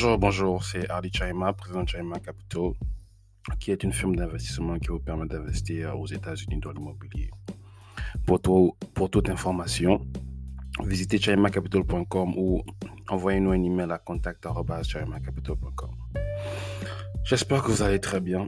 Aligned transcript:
Bonjour, 0.00 0.16
bonjour, 0.16 0.62
c'est 0.62 0.88
Hardy 0.88 1.10
Chaima, 1.12 1.52
président 1.52 1.82
de 1.82 1.88
Chaima 1.88 2.20
Capital, 2.20 2.70
qui 3.58 3.72
est 3.72 3.82
une 3.82 3.92
firme 3.92 4.14
d'investissement 4.14 4.78
qui 4.78 4.90
vous 4.90 5.00
permet 5.00 5.26
d'investir 5.26 5.98
aux 5.98 6.06
États-Unis 6.06 6.60
dans 6.60 6.70
l'immobilier. 6.70 7.32
Pour, 8.24 8.40
pour 8.94 9.10
toute 9.10 9.28
information, 9.28 10.06
visitez 10.84 11.18
chaimacapital.com 11.18 12.34
ou 12.36 12.62
envoyez-nous 13.08 13.50
un 13.50 13.60
email 13.60 13.90
à 13.90 13.98
contact.chaimacapital.com. 13.98 15.90
J'espère 17.24 17.64
que 17.64 17.72
vous 17.72 17.82
allez 17.82 17.98
très 17.98 18.20
bien. 18.20 18.46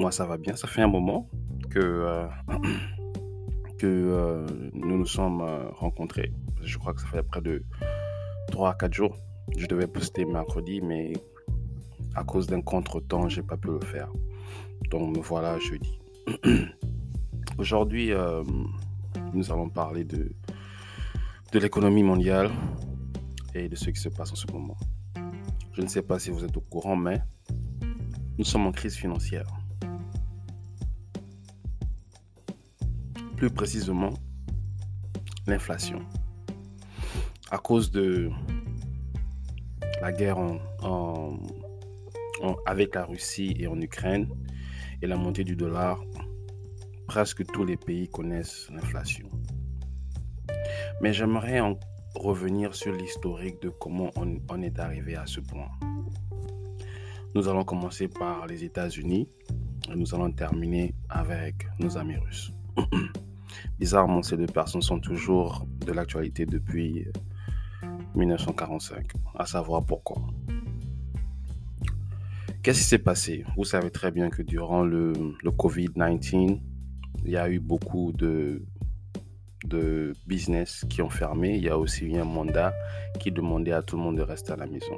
Moi, 0.00 0.10
ça 0.10 0.26
va 0.26 0.36
bien. 0.36 0.56
Ça 0.56 0.66
fait 0.66 0.82
un 0.82 0.88
moment 0.88 1.30
que, 1.70 1.78
euh, 1.78 2.26
que 3.78 3.86
euh, 3.86 4.46
nous 4.72 4.98
nous 4.98 5.06
sommes 5.06 5.42
euh, 5.42 5.70
rencontrés. 5.70 6.32
Je 6.60 6.76
crois 6.76 6.92
que 6.92 7.02
ça 7.02 7.06
fait 7.06 7.22
près 7.22 7.40
de 7.40 7.62
3 8.50 8.70
à 8.70 8.74
4 8.74 8.92
jours. 8.92 9.16
Je 9.56 9.66
devais 9.66 9.86
poster 9.86 10.24
mercredi, 10.24 10.80
mais 10.80 11.12
à 12.14 12.24
cause 12.24 12.46
d'un 12.46 12.60
contretemps, 12.60 13.28
j'ai 13.28 13.42
pas 13.42 13.56
pu 13.56 13.68
le 13.68 13.80
faire. 13.80 14.10
Donc 14.90 15.16
me 15.16 15.22
voilà 15.22 15.58
jeudi. 15.58 15.98
Aujourd'hui, 17.58 18.12
nous 19.32 19.52
allons 19.52 19.68
parler 19.68 20.04
de, 20.04 20.32
de 21.52 21.58
l'économie 21.58 22.02
mondiale 22.02 22.50
et 23.54 23.68
de 23.68 23.76
ce 23.76 23.90
qui 23.90 24.00
se 24.00 24.08
passe 24.08 24.32
en 24.32 24.36
ce 24.36 24.46
moment. 24.52 24.76
Je 25.72 25.82
ne 25.82 25.86
sais 25.86 26.02
pas 26.02 26.18
si 26.18 26.30
vous 26.30 26.44
êtes 26.44 26.56
au 26.56 26.60
courant, 26.60 26.96
mais 26.96 27.22
nous 28.36 28.44
sommes 28.44 28.66
en 28.66 28.72
crise 28.72 28.96
financière. 28.96 29.46
Plus 33.36 33.50
précisément, 33.50 34.10
l'inflation. 35.46 36.00
À 37.50 37.58
cause 37.58 37.90
de 37.90 38.30
la 40.00 40.12
guerre 40.12 40.38
avec 42.66 42.94
la 42.94 43.04
Russie 43.04 43.54
et 43.58 43.66
en 43.66 43.80
Ukraine 43.80 44.28
et 45.02 45.06
la 45.06 45.16
montée 45.16 45.44
du 45.44 45.56
dollar, 45.56 46.00
presque 47.06 47.44
tous 47.46 47.64
les 47.64 47.76
pays 47.76 48.08
connaissent 48.08 48.68
l'inflation. 48.70 49.28
Mais 51.00 51.12
j'aimerais 51.12 51.60
en 51.60 51.78
revenir 52.14 52.74
sur 52.74 52.92
l'historique 52.92 53.62
de 53.62 53.68
comment 53.68 54.10
on, 54.16 54.62
est 54.62 54.78
arrivé 54.78 55.14
à 55.14 55.26
ce 55.26 55.40
point. 55.40 55.68
Nous 57.34 57.48
allons 57.48 57.64
commencer 57.64 58.08
par 58.08 58.46
les 58.46 58.64
États-Unis 58.64 59.28
et 59.90 59.96
nous 59.96 60.14
allons 60.14 60.32
terminer 60.32 60.94
avec 61.08 61.66
nos 61.78 61.96
amis 61.96 62.16
russes. 62.16 62.52
Bizarrement, 63.78 64.22
ces 64.22 64.36
deux 64.36 64.46
personnes 64.46 64.82
sont 64.82 64.98
toujours 64.98 65.66
de 65.86 65.92
l'actualité 65.92 66.46
depuis 66.46 67.06
1945, 68.18 69.12
à 69.36 69.46
savoir 69.46 69.84
pourquoi. 69.84 70.22
Qu'est-ce 72.62 72.80
qui 72.80 72.84
s'est 72.84 72.98
passé? 72.98 73.44
Vous 73.56 73.64
savez 73.64 73.90
très 73.90 74.10
bien 74.10 74.28
que 74.28 74.42
durant 74.42 74.82
le, 74.82 75.12
le 75.42 75.50
Covid-19, 75.50 76.60
il 77.24 77.30
y 77.30 77.36
a 77.36 77.48
eu 77.48 77.60
beaucoup 77.60 78.12
de, 78.12 78.62
de 79.64 80.12
business 80.26 80.84
qui 80.90 81.00
ont 81.00 81.10
fermé. 81.10 81.56
Il 81.56 81.62
y 81.62 81.68
a 81.68 81.78
aussi 81.78 82.04
eu 82.04 82.16
un 82.16 82.24
mandat 82.24 82.74
qui 83.20 83.30
demandait 83.30 83.72
à 83.72 83.82
tout 83.82 83.96
le 83.96 84.02
monde 84.02 84.16
de 84.16 84.22
rester 84.22 84.52
à 84.52 84.56
la 84.56 84.66
maison. 84.66 84.96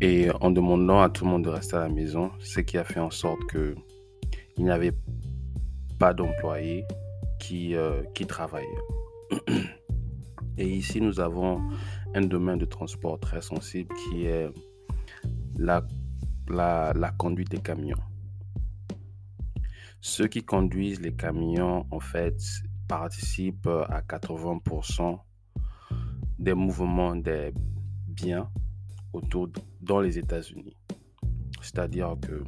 Et 0.00 0.28
en 0.40 0.50
demandant 0.50 1.00
à 1.00 1.08
tout 1.08 1.24
le 1.24 1.30
monde 1.30 1.44
de 1.44 1.48
rester 1.48 1.76
à 1.76 1.80
la 1.80 1.88
maison, 1.88 2.30
ce 2.38 2.60
qui 2.60 2.78
a 2.78 2.84
fait 2.84 3.00
en 3.00 3.10
sorte 3.10 3.44
que 3.46 3.74
il 4.58 4.64
n'y 4.64 4.70
avait 4.70 4.92
pas 5.98 6.14
d'employés 6.14 6.84
qui, 7.38 7.74
euh, 7.74 8.02
qui 8.14 8.26
travaillaient. 8.26 8.66
Et 10.58 10.68
ici, 10.68 11.00
nous 11.00 11.20
avons 11.20 11.60
un 12.14 12.22
domaine 12.22 12.58
de 12.58 12.64
transport 12.64 13.20
très 13.20 13.42
sensible 13.42 13.94
qui 13.94 14.24
est 14.24 14.48
la, 15.58 15.82
conduite 17.18 17.50
des 17.50 17.60
camions. 17.60 17.96
Ceux 20.00 20.28
qui 20.28 20.42
conduisent 20.44 21.00
les 21.00 21.14
camions, 21.14 21.86
en 21.90 22.00
fait, 22.00 22.40
participent 22.88 23.66
à 23.66 24.00
80% 24.00 25.18
des 26.38 26.54
mouvements 26.54 27.16
des 27.16 27.52
biens 28.06 28.48
autour 29.12 29.48
dans 29.80 30.00
les 30.00 30.18
États-Unis. 30.18 30.76
C'est-à-dire 31.60 32.16
que 32.22 32.44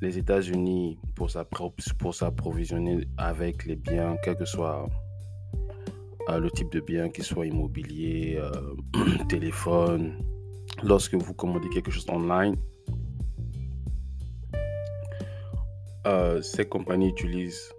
les 0.00 0.18
États-Unis, 0.18 0.98
pour 1.14 1.30
s'approvisionner 1.30 3.06
avec 3.16 3.66
les 3.66 3.76
biens, 3.76 4.16
quel 4.24 4.36
que 4.36 4.46
soit 4.46 4.88
le 6.38 6.50
type 6.50 6.70
de 6.70 6.80
bien, 6.80 7.08
qu'il 7.08 7.24
soit 7.24 7.46
immobilier, 7.46 8.38
euh, 8.38 9.24
téléphone, 9.28 10.22
lorsque 10.82 11.14
vous 11.14 11.34
commandez 11.34 11.68
quelque 11.70 11.90
chose 11.90 12.06
online, 12.08 12.56
Euh, 16.06 16.40
ces 16.40 16.64
compagnies 16.64 17.08
utilisent 17.08 17.74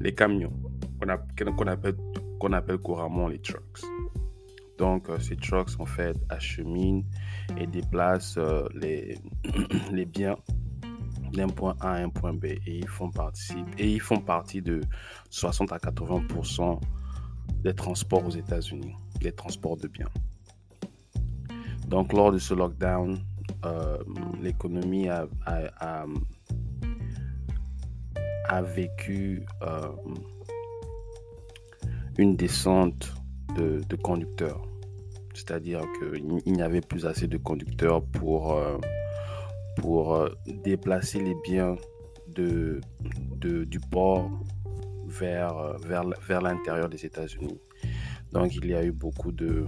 les 0.00 0.14
camions 0.14 0.52
qu'on 0.98 2.52
appelle, 2.52 2.78
couramment 2.78 3.28
les 3.28 3.38
trucks. 3.38 3.82
Donc, 4.78 5.08
euh, 5.08 5.18
ces 5.20 5.36
trucks, 5.36 5.78
en 5.78 5.86
fait, 5.86 6.16
acheminent 6.28 7.04
et 7.56 7.66
déplacent 7.66 8.36
euh, 8.36 8.66
les, 8.74 9.16
les 9.92 10.06
biens 10.06 10.36
d'un 11.32 11.48
point 11.48 11.76
A 11.80 11.92
à 11.92 12.02
un 12.02 12.08
point 12.08 12.34
B 12.34 12.46
et 12.46 12.60
ils 12.66 12.88
font 12.88 13.10
partie, 13.10 13.64
et 13.78 13.88
ils 13.88 14.00
font 14.00 14.20
partie 14.20 14.60
de 14.60 14.80
60 15.30 15.72
à 15.72 15.78
80% 15.78 16.80
des 17.62 17.74
transports 17.74 18.26
aux 18.26 18.30
États-Unis, 18.30 18.94
des 19.20 19.32
transports 19.32 19.76
de 19.76 19.88
biens. 19.88 20.10
Donc, 21.88 22.12
lors 22.12 22.32
de 22.32 22.38
ce 22.38 22.54
lockdown, 22.54 23.18
l'économie 24.40 25.08
a, 25.08 25.26
vécu 28.62 29.46
euh, 29.62 29.88
une 32.18 32.36
descente 32.36 33.14
de, 33.56 33.96
conducteurs. 33.96 34.62
C'est-à-dire 35.34 35.82
qu'il 35.98 36.52
n'y 36.52 36.62
avait 36.62 36.80
plus 36.80 37.06
assez 37.06 37.26
de 37.26 37.38
conducteurs 37.38 38.02
pour, 38.02 38.54
euh, 38.54 38.78
euh, 39.84 40.28
déplacer 40.64 41.20
les 41.20 41.34
biens 41.44 41.76
du 42.28 43.80
port 43.90 44.30
vers, 45.12 45.78
vers, 45.78 46.04
vers 46.26 46.40
l'intérieur 46.40 46.88
des 46.88 47.04
États-Unis. 47.04 47.60
Donc 48.32 48.54
il 48.54 48.66
y 48.66 48.74
a 48.74 48.84
eu 48.84 48.92
beaucoup 48.92 49.32
de, 49.32 49.66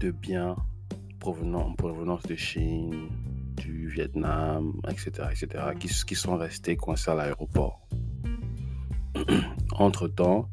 de 0.00 0.10
biens 0.10 0.56
provenant, 1.18 1.68
en 1.68 1.74
provenance 1.74 2.22
de 2.22 2.36
Chine, 2.36 3.08
du 3.56 3.88
Vietnam, 3.88 4.80
etc., 4.88 5.28
etc., 5.30 5.64
qui, 5.78 5.88
qui 5.88 6.14
sont 6.14 6.36
restés 6.36 6.76
coincés 6.76 7.10
à 7.10 7.14
l'aéroport. 7.14 7.86
Entre-temps, 9.72 10.48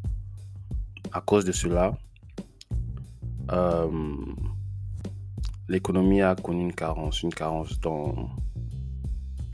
à 1.12 1.22
cause 1.22 1.46
de 1.46 1.52
cela, 1.52 1.98
euh, 3.52 4.16
l'économie 5.68 6.22
a 6.22 6.36
connu 6.36 6.62
une 6.62 6.74
carence, 6.74 7.22
une 7.22 7.34
carence 7.34 7.80
dans, 7.80 8.30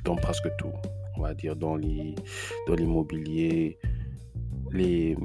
dans 0.03 0.15
presque 0.15 0.49
tout. 0.57 0.73
On 1.15 1.21
va 1.21 1.33
dire 1.33 1.55
dans 1.55 1.75
l'immobilier, 1.75 3.79
les, 4.71 5.15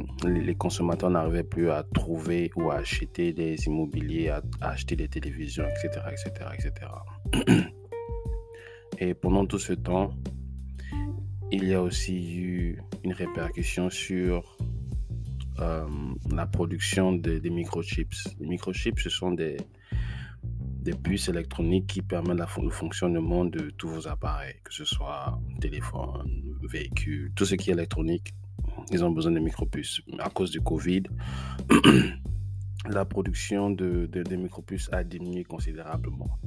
consommateurs 0.59 1.11
n'arrivaient 1.11 1.45
plus 1.45 1.71
à 1.71 1.83
trouver 1.83 2.51
ou 2.57 2.71
à 2.71 2.77
acheter 2.77 3.33
des 3.33 3.57
immobiliers, 3.67 4.29
à, 4.29 4.43
acheter 4.61 4.97
des 4.97 5.09
télévisions, 5.09 5.65
etc., 5.69 6.01
etc., 6.11 6.31
etc. 6.55 6.73
Et 8.99 9.15
pendant 9.15 9.47
tout 9.47 9.59
ce 9.59 9.73
temps, 9.73 10.15
il 11.51 11.65
y 11.65 11.75
a 11.75 11.83
aussi 11.83 12.37
eu 12.37 12.79
une 13.05 13.13
répercussion 13.13 13.91
sur 13.91 14.57
euh, 15.59 15.87
la 16.31 16.47
production 16.47 17.13
des 17.13 17.51
microchips. 17.51 18.37
Les 18.41 18.47
microchips, 18.47 19.01
ce 19.01 19.11
sont 19.11 19.33
des, 19.33 19.57
des 20.83 20.95
puces 20.95 21.29
électroniques 21.29 21.87
qui 21.87 22.03
permettent 22.03 22.39
le 22.61 22.71
fonctionnement 22.71 23.45
de 23.45 23.71
tous 23.71 23.89
vos 23.89 24.09
appareils, 24.09 24.57
que 24.65 24.75
ce 24.75 24.85
soit 24.85 25.39
téléphone, 25.61 26.43
véhicule, 26.63 27.33
tout 27.37 27.45
ce 27.45 27.55
qui 27.55 27.71
est 27.71 27.75
électronique. 27.75 28.35
Ils 28.91 29.05
ont 29.05 29.11
besoin 29.11 29.33
de 29.33 29.41
micropuces. 29.41 30.03
À 30.19 30.29
cause 30.31 30.51
du 30.51 30.61
Covid, 30.61 31.05
la 32.89 33.05
production 33.05 33.71
de, 33.71 34.07
de, 34.07 34.23
de 34.23 34.95
a 34.95 35.05
diminué 35.05 35.45
considérablement. 35.45 36.39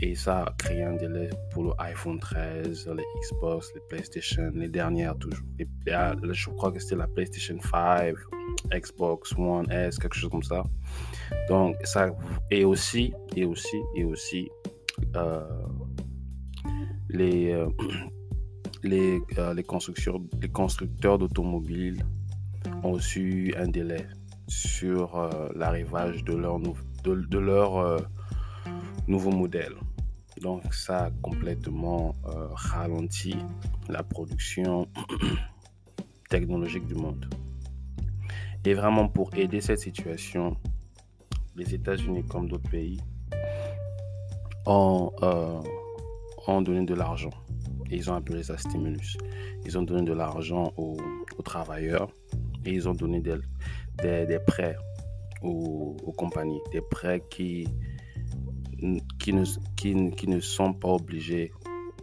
Et 0.00 0.14
ça 0.14 0.42
a 0.44 0.54
créé 0.58 0.84
un 0.84 0.94
délai 0.94 1.28
pour 1.50 1.64
le 1.64 1.70
iPhone 1.78 2.20
13, 2.20 2.88
les 2.96 3.04
Xbox, 3.20 3.72
les 3.74 3.80
PlayStation, 3.88 4.50
les 4.54 4.68
dernières 4.68 5.16
toujours. 5.18 5.44
Ah, 5.92 6.14
je 6.22 6.50
crois 6.50 6.70
que 6.70 6.78
c'était 6.78 6.94
la 6.96 7.08
PlayStation 7.08 7.58
5, 7.60 8.14
Xbox 8.72 9.32
One 9.36 9.68
S, 9.72 9.98
quelque 9.98 10.14
chose 10.14 10.30
comme 10.30 10.44
ça. 10.44 10.62
Donc, 11.48 11.76
ça, 11.84 12.10
et 12.50 12.64
aussi, 12.64 13.12
et 13.34 13.44
aussi, 13.44 13.76
et 13.96 14.04
aussi, 14.04 14.48
euh, 15.16 15.44
les, 17.08 17.50
euh, 17.50 17.68
les, 18.82 19.20
euh, 19.38 19.54
les, 19.54 19.62
constructeurs, 19.62 20.18
les 20.40 20.48
constructeurs 20.48 21.18
d'automobiles 21.18 22.04
ont 22.82 22.98
eu 23.16 23.54
un 23.56 23.68
délai 23.68 24.06
sur 24.46 25.30
l'arrivage 25.54 26.24
de 26.24 26.34
leur, 26.34 26.58
leur 26.58 27.98
nouveau 29.06 29.30
modèle. 29.30 29.74
Donc 30.40 30.72
ça 30.72 31.06
a 31.06 31.10
complètement 31.22 32.14
euh, 32.26 32.48
ralenti 32.52 33.34
la 33.88 34.02
production 34.02 34.88
technologique 36.30 36.86
du 36.86 36.94
monde. 36.94 37.28
Et 38.64 38.74
vraiment 38.74 39.08
pour 39.08 39.34
aider 39.34 39.60
cette 39.60 39.80
situation, 39.80 40.56
les 41.56 41.74
États-Unis 41.74 42.24
comme 42.24 42.48
d'autres 42.48 42.70
pays 42.70 43.00
euh, 44.66 45.62
ont 46.46 46.62
donné 46.62 46.84
de 46.84 46.94
l'argent. 46.94 47.30
Et 47.90 47.96
ils 47.96 48.10
ont 48.10 48.14
appelé 48.14 48.42
ça 48.42 48.58
stimulus. 48.58 49.16
Ils 49.64 49.78
ont 49.78 49.82
donné 49.82 50.02
de 50.02 50.12
l'argent 50.12 50.72
aux, 50.76 50.96
travailleurs 51.44 52.10
et 52.64 52.72
ils 52.72 52.88
ont 52.88 52.94
donné 52.94 53.20
des, 53.20 54.38
prêts 54.46 54.76
aux, 55.42 55.96
compagnies, 56.16 56.60
des 56.72 56.82
prêts 56.82 57.22
qui, 57.30 57.68
qui, 59.18 59.32
ne, 59.32 60.40
sont 60.40 60.72
pas 60.74 60.88
obligés 60.88 61.52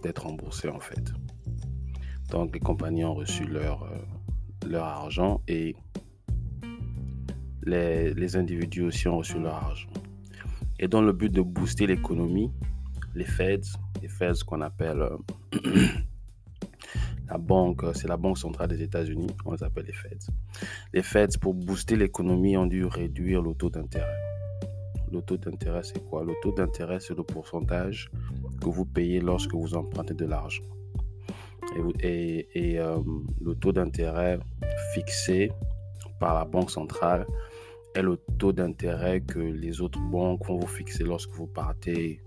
d'être 0.02 0.24
remboursés 0.24 0.70
en 0.70 0.80
fait. 0.80 1.14
Donc 2.32 2.54
les 2.54 2.60
compagnies 2.60 3.06
ont 3.06 3.14
reçu 3.14 3.46
leur, 3.46 3.84
euh, 3.84 4.68
leur 4.68 4.86
argent 4.86 5.42
et 5.48 5.76
les, 7.66 8.36
individus 8.36 8.84
aussi 8.84 9.08
ont 9.08 9.18
reçu 9.18 9.40
leur 9.40 9.56
argent. 9.56 9.90
Et 10.80 10.88
dans 10.88 11.02
le 11.02 11.14
but 11.14 11.32
de 11.32 11.42
booster 11.42 11.88
l'économie, 11.88 12.52
les 13.16 13.26
Feds, 13.26 13.78
les 14.02 14.10
Feds 14.10 14.44
qu'on 14.46 14.62
appelle 14.62 15.02
euh, 15.02 15.18
la 17.30 17.38
banque, 17.38 17.84
c'est 17.94 18.08
la 18.08 18.18
banque 18.18 18.38
centrale 18.38 18.70
des 18.70 18.84
États-Unis, 18.84 19.28
on 19.46 19.54
les 19.54 19.64
appelle 19.64 19.86
les 19.86 19.94
Feds. 19.94 20.28
Les 20.94 21.02
Feds, 21.02 21.38
pour 21.40 21.54
booster 21.54 21.96
l'économie, 21.96 22.58
ont 22.58 22.66
dû 22.68 22.86
réduire 22.86 23.42
le 23.42 23.54
taux 23.54 23.70
d'intérêt. 23.70 24.20
Le 25.12 25.22
taux 25.22 25.38
d'intérêt, 25.38 25.82
c'est 25.84 26.04
quoi? 26.10 26.24
Le 26.24 26.34
taux 26.42 26.52
d'intérêt, 26.52 27.00
c'est 27.00 27.16
le 27.16 27.24
pourcentage 27.24 28.12
que 28.62 28.70
vous 28.70 28.86
payez 28.86 29.22
lorsque 29.22 29.54
vous 29.54 29.76
empruntez 29.76 30.14
de 30.14 30.26
l'argent. 30.26 30.64
Et, 32.02 32.48
et, 32.54 32.80
euh, 32.80 32.98
le 33.42 33.56
taux 33.56 33.72
d'intérêt 33.72 34.40
fixé 34.94 35.52
par 36.20 36.36
la 36.36 36.46
banque 36.46 36.72
centrale 36.72 37.26
est 37.96 38.02
le 38.02 38.18
taux 38.38 38.54
d'intérêt 38.54 39.22
que 39.22 39.40
les 39.40 39.82
autres 39.82 40.00
banques 40.00 40.46
vont 40.46 40.60
vous 40.60 40.68
fixer 40.68 41.04
lorsque 41.04 41.32
vous 41.32 41.48
partez 41.48 42.22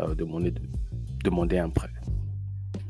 euh, 0.00 0.14
demander, 0.14 0.54
demander 1.22 1.58
un 1.58 1.70
prêt. 1.70 1.90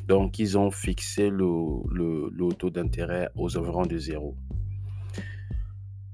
Donc, 0.06 0.38
ils 0.38 0.58
ont 0.58 0.70
fixé 0.70 1.30
le, 1.30 1.48
le, 1.90 2.52
taux 2.52 2.70
d'intérêt 2.70 3.30
aux 3.36 3.56
environs 3.56 3.86
de 3.86 3.96
zéro. 3.98 4.36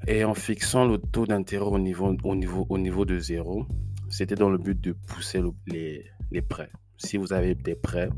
Et 0.06 0.24
en 0.24 0.34
fixant 0.34 0.86
le 0.86 0.98
taux 0.98 1.26
d'intérêt 1.26 1.64
au 1.64 1.78
niveau, 1.78 2.16
au, 2.22 2.34
niveau, 2.36 2.66
au 2.68 2.78
niveau 2.78 3.04
de 3.04 3.18
zéro, 3.18 3.66
c'était 4.08 4.36
dans 4.36 4.48
le 4.48 4.58
but 4.58 4.80
de 4.80 4.92
pousser 4.92 5.42
les, 5.66 6.04
les 6.30 6.42
prêts. 6.42 6.70
Si 6.96 7.16
vous 7.16 7.32
avez 7.32 7.54
des 7.54 7.74
prêts, 7.74 8.10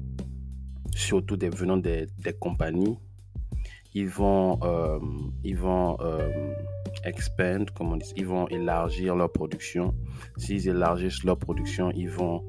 surtout 0.94 1.36
des, 1.36 1.48
venant 1.48 1.78
des, 1.78 2.06
des 2.18 2.32
compagnies, 2.34 2.98
ils 3.94 4.08
vont, 4.08 4.58
euh, 4.62 4.98
ils 5.44 5.56
vont 5.56 5.96
euh, 6.00 6.54
expand, 7.04 7.70
comme 7.70 7.92
on 7.92 7.96
dit, 7.96 8.12
ils 8.16 8.26
vont 8.26 8.48
élargir 8.48 9.16
leur 9.16 9.30
production. 9.30 9.94
S'ils 10.36 10.68
élargissent 10.68 11.24
leur 11.24 11.38
production, 11.38 11.90
ils 11.94 12.10
vont 12.10 12.44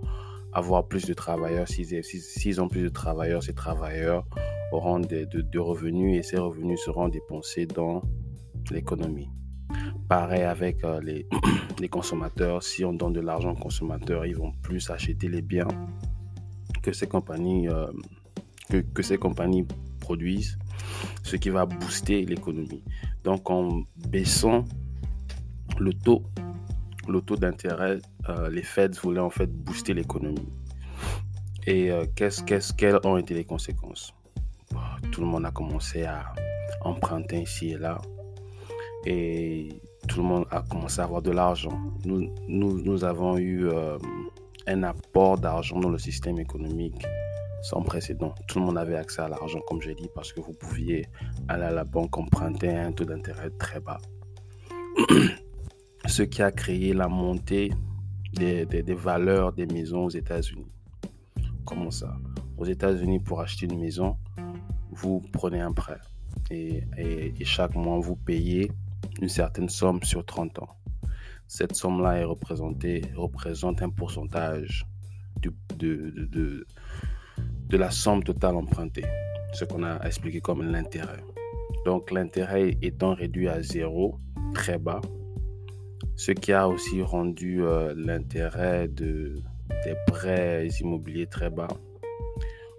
avoir 0.54 0.88
plus 0.88 1.06
de 1.06 1.14
travailleurs. 1.14 1.68
S'ils 1.68 2.62
ont 2.62 2.68
plus 2.68 2.84
de 2.84 2.90
travailleurs, 2.90 3.44
ces 3.44 3.54
travailleurs 3.54 4.26
auront 4.72 5.00
de, 5.00 5.26
de, 5.26 5.60
revenus 5.60 6.18
et 6.20 6.24
ces 6.24 6.38
revenus 6.38 6.80
seront 6.82 7.10
dépensés 7.10 7.66
dans 7.66 8.02
l'économie. 8.72 9.30
Pareil 10.08 10.44
avec 10.44 10.84
euh, 10.84 11.00
les, 11.80 11.90
consommateurs. 11.90 12.62
Si 12.64 12.86
on 12.86 12.94
donne 12.94 13.14
de 13.14 13.22
l'argent 13.22 13.52
aux 13.52 13.60
consommateurs, 13.60 14.26
ils 14.26 14.36
vont 14.36 14.52
plus 14.62 14.90
acheter 14.90 15.28
les 15.28 15.42
biens 15.42 15.68
que 16.82 16.92
ces 16.92 17.08
euh, 17.14 17.88
que, 18.94 19.02
ces 19.02 19.18
compagnies 19.18 19.66
produisent, 20.00 20.58
ce 21.24 21.36
qui 21.36 21.50
va 21.50 21.66
booster 21.66 22.26
l'économie. 22.26 22.84
Donc 23.24 23.50
en 23.50 23.82
baissant 23.96 24.66
le 25.80 25.94
taux 25.94 26.24
le 27.08 27.22
taux 27.22 27.36
d'intérêt, 27.36 28.00
euh, 28.30 28.50
les 28.50 28.64
Feds 28.64 29.00
voulaient 29.02 29.20
en 29.20 29.30
fait 29.30 29.48
booster 29.48 29.94
l'économie. 29.94 30.50
Et 31.66 31.92
euh, 31.92 32.06
qu'est-ce, 32.16 32.44
quelles 32.44 33.00
ont 33.04 33.18
été 33.18 33.34
les 33.34 33.46
conséquences? 33.46 34.14
Tout 35.12 35.22
le 35.22 35.28
monde 35.28 35.46
a 35.46 35.52
commencé 35.52 36.04
à 36.04 36.34
emprunter 36.82 37.42
ici 37.42 37.72
et 37.72 37.78
là. 37.78 38.02
Et 39.06 39.82
tout 40.08 40.22
le 40.22 40.28
monde 40.28 40.46
a 40.52 40.62
commencé 40.62 41.02
à 41.02 41.04
avoir 41.04 41.22
de 41.22 41.32
l'argent. 41.32 41.78
Nous 42.06 43.04
avons 43.04 43.38
eu 43.38 43.68
euh, 43.68 43.98
un 44.68 44.84
apport 44.84 45.38
d'argent 45.38 45.80
dans 45.80 45.90
le 45.90 46.00
système 46.00 46.40
économique 46.40 47.06
sans 47.64 47.82
précédent. 47.82 48.36
Tout 48.48 48.60
le 48.60 48.66
monde 48.66 48.78
avait 48.78 48.98
accès 48.98 49.22
à 49.22 49.30
l'argent, 49.30 49.62
comme 49.68 49.82
j'ai 49.82 49.96
dit, 49.96 50.10
parce 50.14 50.34
que 50.34 50.42
vous 50.42 50.54
pouviez 50.54 51.08
aller 51.48 51.64
à 51.64 51.72
la 51.72 51.86
banque 51.86 52.18
emprunter 52.18 52.76
un 52.76 52.92
taux 52.92 53.06
d'intérêt 53.06 53.50
très 53.52 53.80
bas. 53.80 54.00
ce 56.06 56.24
qui 56.24 56.42
a 56.42 56.52
créé 56.52 56.94
la 56.94 57.08
montée 57.08 57.72
des, 58.34 58.66
valeurs 58.94 59.54
des 59.54 59.66
maisons 59.66 60.06
aux 60.06 60.10
États-Unis. 60.10 60.72
Comment 61.66 61.90
ça? 61.90 62.14
Aux 62.58 62.66
États-Unis, 62.66 63.20
pour 63.20 63.40
acheter 63.40 63.66
une 63.66 63.80
maison, 63.80 64.18
vous 64.92 65.22
prenez 65.32 65.62
un 65.62 65.72
prêt 65.72 66.00
et, 66.52 66.84
chaque 67.46 67.76
mois, 67.76 68.00
vous 68.00 68.18
payez 68.18 68.72
une 69.22 69.30
certaine 69.30 69.70
somme 69.70 70.04
sur 70.04 70.26
30 70.26 70.60
ans. 70.60 70.70
Cette 71.48 71.76
somme-là 71.76 72.18
est 72.18 72.24
représentée, 72.26 73.04
représente 73.16 73.82
un 73.82 73.90
pourcentage 73.90 74.86
de, 75.42 75.54
de 75.78 76.68
la 77.78 77.92
somme 77.92 78.24
totale 78.24 78.56
empruntée, 78.56 79.06
ce 79.54 79.66
qu'on 79.66 79.84
a 79.84 80.04
expliqué 80.06 80.42
comme 80.42 80.64
l'intérêt. 80.64 81.24
Donc 81.86 82.12
l'intérêt 82.12 82.78
étant 82.82 83.14
réduit 83.14 83.50
à 83.50 83.62
zéro, 83.62 84.20
très 84.54 84.78
bas, 84.78 85.02
ce 86.16 86.32
qui 86.32 86.54
a 86.54 86.68
aussi 86.68 87.02
rendu 87.02 87.64
euh, 87.64 87.94
l'intérêt 87.96 88.88
de, 88.88 89.36
des 89.84 89.96
prêts 90.08 90.68
immobiliers 90.80 91.28
très 91.28 91.50
bas. 91.50 91.68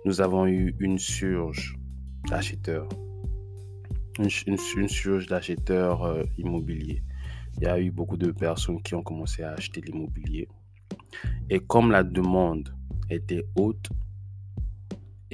Nous 0.05 0.21
avons 0.21 0.47
eu 0.47 0.75
une 0.79 0.99
surge 0.99 1.77
d'acheteurs, 2.29 2.89
une, 4.19 4.59
surge 4.89 5.27
d'acheteurs 5.27 6.05
euh, 6.05 6.23
immobiliers. 6.39 7.03
Il 7.59 7.65
y 7.65 7.67
a 7.67 7.81
eu 7.81 7.91
beaucoup 7.91 8.17
de 8.17 8.31
personnes 8.31 8.83
qui 8.83 8.95
ont 8.95 9.03
commencé 9.03 9.43
à 9.43 9.53
acheter 9.53 9.81
l'immobilier. 9.81 10.49
Et 11.51 11.61
comme 11.61 11.91
la 11.91 12.03
demande 12.03 12.75
était 13.11 13.45
haute 13.57 13.89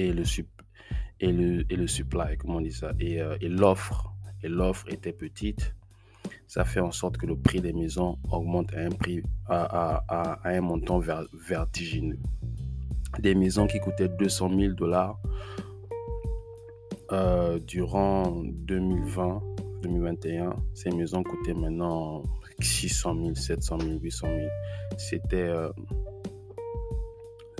et 0.07 0.13
le, 0.13 0.23
et 1.19 1.31
le, 1.31 1.65
et 1.71 1.75
le 1.75 1.87
supply, 1.87 2.37
comment 2.37 2.57
on 2.57 2.61
dit 2.61 2.71
ça, 2.71 2.91
et, 2.99 3.21
euh, 3.21 3.37
et 3.41 3.49
l'offre, 3.49 4.13
et 4.43 4.47
l'offre 4.47 4.87
était 4.89 5.13
petite, 5.13 5.75
ça 6.47 6.65
fait 6.65 6.79
en 6.79 6.91
sorte 6.91 7.17
que 7.17 7.25
le 7.25 7.37
prix 7.37 7.61
des 7.61 7.73
maisons 7.73 8.17
augmente 8.29 8.73
à 8.73 8.79
un 8.79 8.89
prix 8.89 9.23
à, 9.47 10.03
à, 10.07 10.49
un 10.49 10.61
montant 10.61 10.99
vertigineux. 11.47 12.19
Des 13.19 13.35
maisons 13.35 13.67
qui 13.67 13.79
coûtaient 13.79 14.09
200 14.09 14.51
000 14.57 14.73
dollars 14.73 15.17
euh, 17.11 17.59
durant 17.59 18.43
2020, 18.43 19.41
2021, 19.83 20.55
ces 20.73 20.91
maisons 20.91 21.23
coûtaient 21.23 21.53
maintenant 21.53 22.23
600 22.59 23.15
000, 23.15 23.35
700 23.35 23.79
000, 23.79 23.99
800 23.99 24.27
000. 24.27 24.39
C'était 24.97 25.37
euh, 25.37 25.69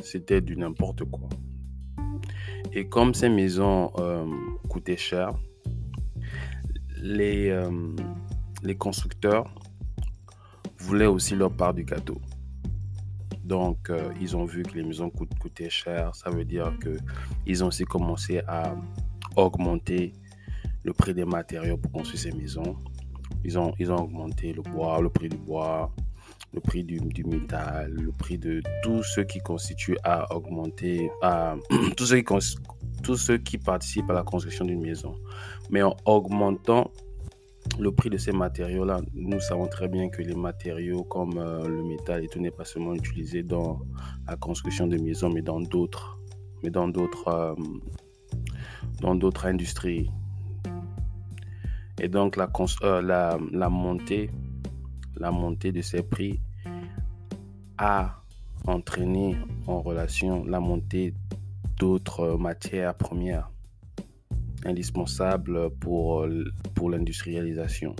c'était 0.01 0.41
du 0.41 0.57
n'importe 0.57 1.03
quoi. 1.05 1.29
Et 2.73 2.87
comme 2.87 3.13
ces 3.13 3.29
maisons 3.29 3.91
euh, 3.97 4.25
coûtaient 4.69 4.97
cher, 4.97 5.31
les, 6.97 7.67
les 8.63 8.75
constructeurs 8.75 9.53
voulaient 10.77 11.07
aussi 11.07 11.35
leur 11.35 11.51
part 11.51 11.73
du 11.73 11.83
gâteau. 11.83 12.19
Donc, 13.43 13.89
euh, 13.89 14.13
ils 14.21 14.37
ont 14.37 14.45
vu 14.45 14.63
que 14.63 14.75
les 14.75 14.83
maisons 14.83 15.09
coûtaient 15.09 15.69
cher. 15.69 16.15
Ça 16.15 16.29
veut 16.29 16.45
dire 16.45 16.71
qu'ils 16.79 17.63
ont 17.63 17.67
aussi 17.67 17.83
commencé 17.83 18.41
à 18.47 18.75
augmenter 19.35 20.13
le 20.83 20.93
prix 20.93 21.13
des 21.13 21.25
matériaux 21.25 21.77
pour 21.77 21.91
construire 21.91 22.21
ces 22.21 22.31
maisons. 22.31 22.77
Ils 23.43 23.57
ont, 23.57 23.73
ils 23.79 23.91
ont 23.91 23.97
augmenté 23.97 24.53
le 24.53 24.61
bois, 24.61 25.01
le 25.01 25.09
prix 25.09 25.27
du 25.27 25.37
bois, 25.37 25.93
le 26.53 26.59
prix 26.59 26.83
du, 26.83 26.99
du 26.99 27.23
métal, 27.23 27.93
le 27.93 28.11
prix 28.11 28.37
de 28.37 28.61
tout 28.83 29.03
ce 29.03 29.21
qui 29.21 29.39
constitue 29.39 29.97
à 30.03 30.33
augmenter, 30.35 31.09
à, 31.21 31.55
tout, 31.97 32.05
ce 32.05 32.15
qui, 32.15 32.57
tout 33.03 33.15
ce 33.15 33.33
qui 33.33 33.57
participe 33.57 34.09
à 34.09 34.13
la 34.13 34.23
construction 34.23 34.65
d'une 34.65 34.81
maison. 34.81 35.15
Mais 35.69 35.81
en 35.81 35.95
augmentant 36.05 36.91
le 37.79 37.91
prix 37.91 38.09
de 38.09 38.17
ces 38.17 38.31
matériaux-là, 38.31 39.01
nous 39.13 39.39
savons 39.39 39.67
très 39.67 39.87
bien 39.87 40.09
que 40.09 40.21
les 40.21 40.35
matériaux 40.35 41.03
comme 41.03 41.37
euh, 41.37 41.67
le 41.67 41.83
métal 41.83 42.23
et 42.23 42.27
tout 42.27 42.39
n'est 42.39 42.51
pas 42.51 42.65
seulement 42.65 42.93
utilisé 42.93 43.43
dans 43.43 43.79
la 44.27 44.35
construction 44.35 44.87
de 44.87 44.97
maisons, 44.97 45.29
mais 45.29 45.41
dans 45.41 45.61
d'autres, 45.61 46.17
mais 46.63 46.69
dans 46.69 46.87
d'autres, 46.87 47.27
euh, 47.27 47.55
dans 48.99 49.15
d'autres 49.15 49.45
industries. 49.45 50.09
Et 51.99 52.07
donc 52.07 52.35
la, 52.35 52.49
euh, 52.83 53.01
la, 53.01 53.37
la, 53.51 53.69
montée, 53.69 54.31
la 55.21 55.29
montée 55.29 55.71
de 55.71 55.81
ces 55.81 56.01
prix 56.01 56.41
a 57.77 58.23
entraîné 58.65 59.37
en 59.67 59.79
relation 59.79 60.43
la 60.45 60.59
montée 60.59 61.13
d'autres 61.77 62.37
matières 62.37 62.95
premières 62.95 63.51
indispensables 64.65 65.69
pour, 65.79 66.25
pour 66.73 66.89
l'industrialisation. 66.89 67.95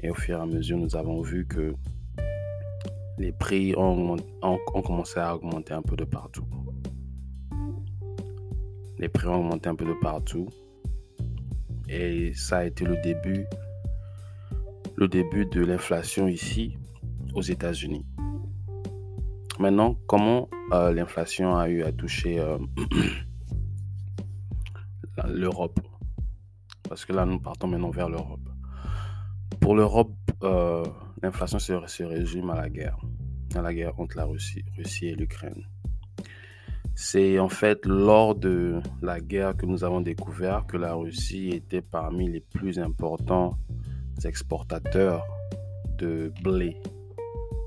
Et 0.00 0.08
au 0.08 0.14
fur 0.14 0.38
et 0.38 0.40
à 0.40 0.46
mesure, 0.46 0.78
nous 0.78 0.96
avons 0.96 1.20
vu 1.20 1.46
que 1.46 1.74
les 3.18 3.32
prix 3.32 3.74
ont, 3.76 4.16
ont, 4.42 4.82
commencé 4.82 5.20
à 5.20 5.36
augmenter 5.36 5.74
un 5.74 5.82
peu 5.82 5.96
de 5.96 6.04
partout. 6.04 6.46
Les 8.98 9.08
prix 9.10 9.28
ont 9.28 9.40
augmenté 9.40 9.68
un 9.68 9.74
peu 9.74 9.84
de 9.84 9.94
partout. 10.00 10.48
Et 11.90 12.32
ça 12.34 12.58
a 12.58 12.64
été 12.64 12.84
le 12.84 12.96
début, 13.02 13.44
le 14.98 15.06
début 15.06 15.46
de 15.46 15.60
l'inflation 15.60 16.26
ici 16.26 16.76
aux 17.32 17.40
États-Unis. 17.40 18.04
Maintenant, 19.60 19.96
comment 20.08 20.48
euh, 20.72 20.92
l'inflation 20.92 21.56
a 21.56 21.68
eu 21.68 21.84
à 21.84 21.92
toucher 21.92 22.40
euh, 22.40 22.58
l'Europe? 25.28 25.78
Parce 26.88 27.04
que 27.04 27.12
là, 27.12 27.24
nous 27.26 27.38
partons 27.38 27.68
maintenant 27.68 27.90
vers 27.90 28.08
l'Europe. 28.08 28.40
Pour 29.60 29.76
l'Europe, 29.76 30.10
euh, 30.42 30.84
l'inflation 31.22 31.60
se, 31.60 31.74
se, 31.86 32.02
résume 32.02 32.50
à 32.50 32.56
la 32.56 32.68
guerre, 32.68 32.98
à 33.54 33.62
la 33.62 33.72
guerre 33.72 34.00
entre 34.00 34.16
la 34.16 34.24
Russie, 34.24 34.64
Russie 34.76 35.06
et 35.06 35.14
l'Ukraine. 35.14 35.64
C'est 36.96 37.38
en 37.38 37.48
fait 37.48 37.86
lors 37.86 38.34
de 38.34 38.80
la 39.00 39.20
guerre 39.20 39.56
que 39.56 39.64
nous 39.64 39.84
avons 39.84 40.00
découvert 40.00 40.66
que 40.66 40.76
la 40.76 40.94
Russie 40.94 41.50
était 41.50 41.82
parmi 41.82 42.28
les 42.28 42.40
plus 42.40 42.80
importants 42.80 43.56
exportateurs 44.24 45.26
de 45.98 46.32
blé 46.42 46.76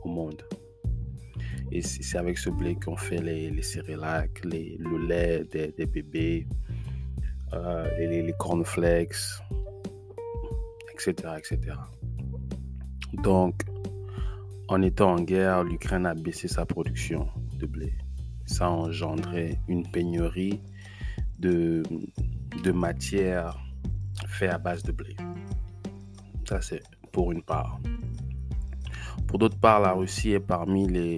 au 0.04 0.10
monde. 0.10 0.44
Et 1.72 1.82
c'est 1.82 2.18
avec 2.18 2.38
ce 2.38 2.50
blé 2.50 2.76
qu'on 2.76 2.98
fait 2.98 3.22
les, 3.22 3.50
les 3.50 3.62
céréales, 3.62 4.30
les, 4.44 4.76
le 4.78 4.98
lait 5.08 5.46
des, 5.46 5.86
bébés, 5.86 6.48
euh, 7.54 7.88
les, 7.98 8.22
les 8.22 8.34
cornflakes, 8.34 9.16
etc., 10.94 11.14
etc. 11.38 11.78
Donc, 13.14 13.64
en 14.68 14.82
étant 14.82 15.14
en 15.14 15.22
guerre, 15.22 15.64
l'Ukraine 15.64 16.06
a 16.06 16.14
baissé 16.14 16.48
sa 16.48 16.66
production 16.66 17.28
de 17.58 17.66
blé. 17.66 17.94
Ça 18.46 18.66
a 18.66 18.70
engendré 18.70 19.58
une 19.68 19.90
pénurie 19.90 20.62
de, 21.40 21.84
de 22.64 22.72
matières 22.72 23.58
faites 24.28 24.52
à 24.52 24.58
base 24.58 24.84
de 24.84 24.92
blé. 24.92 25.16
Ça, 26.52 26.60
c'est 26.60 26.84
pour 27.14 27.32
une 27.32 27.42
part. 27.42 27.80
Pour 29.26 29.40
d'autre 29.40 29.58
part, 29.58 29.80
la 29.80 29.94
Russie 29.94 30.32
est 30.32 30.42
parmi 30.42 30.86
les, 30.86 31.18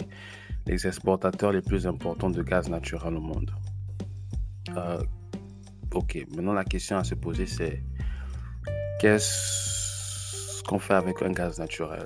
les, 0.67 0.85
exportateurs 0.85 1.51
les 1.51 1.63
plus 1.63 1.87
importants 1.87 2.29
de 2.29 2.43
gaz 2.43 2.69
naturel 2.69 3.15
au 3.15 3.19
monde. 3.19 3.49
Euh, 4.77 5.01
ok, 5.91 6.27
maintenant 6.35 6.53
la 6.53 6.63
question 6.63 6.97
à 6.97 7.03
se 7.03 7.15
poser, 7.15 7.47
c'est 7.47 7.81
qu'est-ce 8.99 10.61
qu'on 10.65 10.77
fait 10.77 10.93
avec 10.93 11.23
un 11.23 11.31
gaz 11.31 11.57
naturel? 11.57 12.05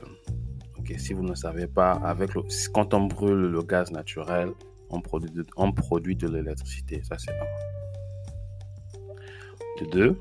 Ok, 0.79 0.93
si 0.97 1.11
vous 1.11 1.23
ne 1.23 1.35
savez 1.35 1.67
pas, 1.67 1.91
avec 1.91 2.33
le, 2.33 2.43
quand 2.73 2.93
on 2.93 3.07
brûle 3.07 3.51
le 3.51 3.61
gaz 3.61 3.91
naturel, 3.91 4.53
on 4.89 5.01
produit 5.01 5.31
de, 5.31 5.45
on 5.57 5.73
produit 5.73 6.15
de 6.15 6.29
l'électricité. 6.29 7.03
Ça, 7.03 7.17
c'est 7.17 7.31
un. 7.31 7.43
De 9.81 9.91
deux, 9.91 10.17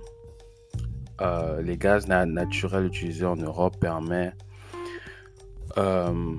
euh, 1.21 1.63
les 1.63 1.77
gaz 1.77 2.07
naturels 2.09 2.87
utilisés 2.87 3.25
en 3.25 3.37
Europe 3.37 3.79
permettent 3.81 4.45
euh, 5.79 6.37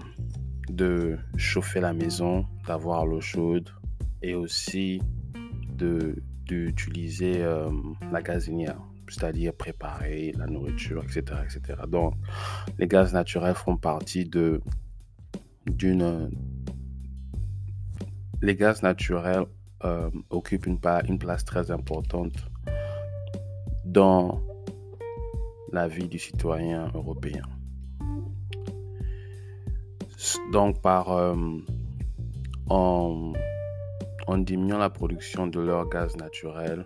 de 0.70 1.18
chauffer 1.38 1.80
la 1.80 1.94
maison, 1.94 2.46
d'avoir 2.68 3.06
l'eau 3.06 3.22
chaude 3.22 3.70
et 4.22 4.36
aussi 4.36 5.02
d'utiliser 6.46 7.44
euh, 7.44 7.70
la 8.12 8.22
gazinière, 8.22 8.80
c'est-à-dire 9.08 9.54
préparer 9.54 10.34
la 10.38 10.48
nourriture, 10.48 11.04
etc., 11.04 11.42
etc. 11.44 11.82
Donc, 11.88 12.14
les 12.78 12.88
gaz 12.88 13.14
naturels 13.14 13.56
font 13.56 13.78
partie 13.78 14.26
de 14.26 14.62
d'une 15.66 16.32
les 18.42 18.56
gaz 18.56 18.84
naturels 18.84 19.46
euh, 19.84 20.10
occupent 20.30 20.66
une 20.66 20.80
place 20.80 21.46
très 21.46 21.72
importante 21.72 22.34
dans 23.86 24.42
la 25.72 25.88
vie 25.88 26.08
du 26.08 26.20
citoyen 26.20 26.92
européen. 26.94 27.44
Donc, 30.52 30.82
par, 30.82 31.12
euh, 31.12 31.36
en, 32.70 33.34
en, 34.28 34.38
diminuant 34.38 34.78
la 34.78 34.90
production 34.90 35.48
de 35.48 35.60
leur 35.60 35.88
gaz 35.90 36.16
naturel, 36.18 36.86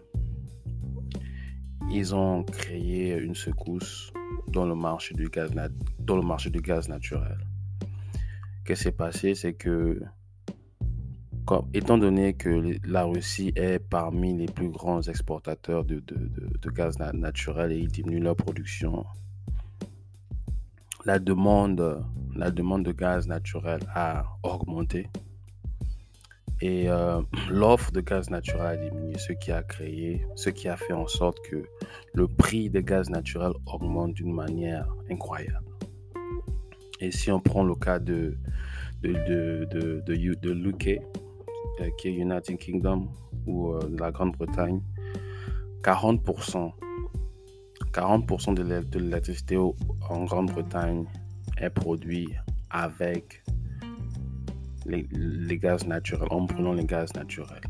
ils 1.91 2.13
ont 2.15 2.43
créé 2.43 3.17
une 3.17 3.35
secousse 3.35 4.11
dans 4.47 4.65
le 4.65 4.75
marché 4.75 5.13
du 5.13 5.29
gaz, 5.29 5.51
dans 6.00 6.15
le 6.15 6.21
marché 6.23 6.50
du 6.50 6.61
gaz 6.61 6.89
naturel. 6.89 7.38
Qu'est-ce 8.65 8.79
qui 8.79 8.83
s'est 8.85 8.91
passé 8.91 9.35
C'est 9.35 9.53
que, 9.53 10.01
étant 11.74 11.98
donné 11.98 12.33
que 12.33 12.77
la 12.86 13.03
Russie 13.03 13.51
est 13.55 13.79
parmi 13.79 14.38
les 14.38 14.45
plus 14.45 14.69
grands 14.69 15.01
exportateurs 15.01 15.86
de, 15.86 16.00
de, 16.00 16.29
de 16.62 16.69
gaz 16.69 16.98
naturel 17.13 17.71
et 17.71 17.77
ils 17.77 17.91
diminuent 17.91 18.24
leur 18.24 18.36
production, 18.36 19.05
la 21.05 21.19
demande, 21.19 22.03
la 22.36 22.51
demande 22.51 22.83
de 22.83 22.91
gaz 22.91 23.27
naturel 23.27 23.81
a 23.93 24.25
augmenté 24.43 25.10
et 26.62 26.89
euh, 26.89 27.21
l'offre 27.50 27.91
de 27.91 28.01
gaz 28.01 28.29
naturel 28.29 28.65
a 28.65 28.77
diminué, 28.77 29.17
ce 29.17 29.33
qui 29.33 29.51
a 29.51 29.63
créé, 29.63 30.25
ce 30.36 30.50
qui 30.50 30.67
a 30.67 30.77
fait 30.77 30.93
en 30.93 31.07
sorte 31.07 31.39
que 31.50 31.63
le 32.13 32.27
prix 32.27 32.69
des 32.69 32.83
gaz 32.83 33.10
naturel 33.10 33.53
augmente 33.65 34.13
d'une 34.13 34.33
manière 34.33 34.88
incroyable. 35.10 35.65
Et 37.00 37.12
si 37.12 37.31
on 37.31 37.39
prend 37.39 37.63
le 37.63 37.74
cas 37.74 37.98
de, 37.98 38.38
de, 39.01 39.12
de, 39.12 39.67
de, 39.71 40.03
de, 40.05 40.53
euh, 40.88 41.00
qui 41.97 42.09
est 42.09 42.13
United 42.13 42.57
Kingdom, 42.57 43.07
ou 43.47 43.71
euh, 43.71 43.79
la 44.00 44.11
Grande-Bretagne, 44.11 44.81
40%, 45.83 46.71
40% 47.91 48.53
de 48.53 49.00
l'électricité 49.00 49.57
en 49.57 50.23
Grande-Bretagne 50.25 51.05
est 51.57 51.69
produit 51.69 52.29
avec 52.69 53.43
les, 54.85 55.57
gaz 55.57 55.85
naturels, 55.85 56.27
en 56.31 56.45
prenant 56.45 56.73
les 56.73 56.85
gaz 56.85 57.13
naturels. 57.15 57.61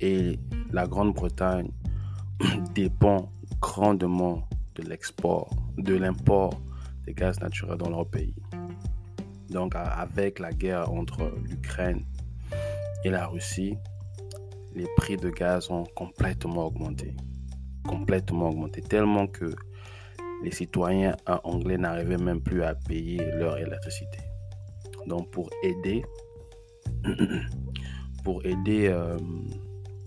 Et 0.00 0.38
la 0.72 0.86
Grande-Bretagne 0.86 1.70
dépend 2.74 3.30
grandement 3.60 4.48
de 4.74 4.82
l'export, 4.82 5.50
de 5.76 5.96
l'import 5.96 6.60
des 7.04 7.14
gaz 7.14 7.40
naturels 7.40 7.78
dans 7.78 7.90
leur 7.90 8.06
pays. 8.06 8.34
Donc 9.50 9.74
avec 9.74 10.38
la 10.38 10.52
guerre 10.52 10.92
entre 10.92 11.32
l'Ukraine 11.48 12.04
et 13.04 13.10
la 13.10 13.26
Russie, 13.26 13.76
les 14.74 14.86
prix 14.96 15.16
de 15.16 15.30
gaz 15.30 15.70
ont 15.70 15.84
complètement 15.94 16.66
augmenté. 16.66 17.14
Complètement 17.86 18.48
augmenté. 18.50 18.82
Tellement 18.82 19.26
que 19.26 19.54
les 20.42 20.50
citoyens 20.50 21.16
anglais 21.44 21.78
n'arrivaient 21.78 22.18
même 22.18 22.40
plus 22.40 22.62
à 22.62 22.74
payer 22.74 23.18
leur 23.32 23.58
électricité. 23.58 24.18
Donc 25.06 25.30
pour 25.30 25.50
aider, 25.62 26.04
pour 28.24 28.44
aider 28.44 28.88
euh, 28.88 29.16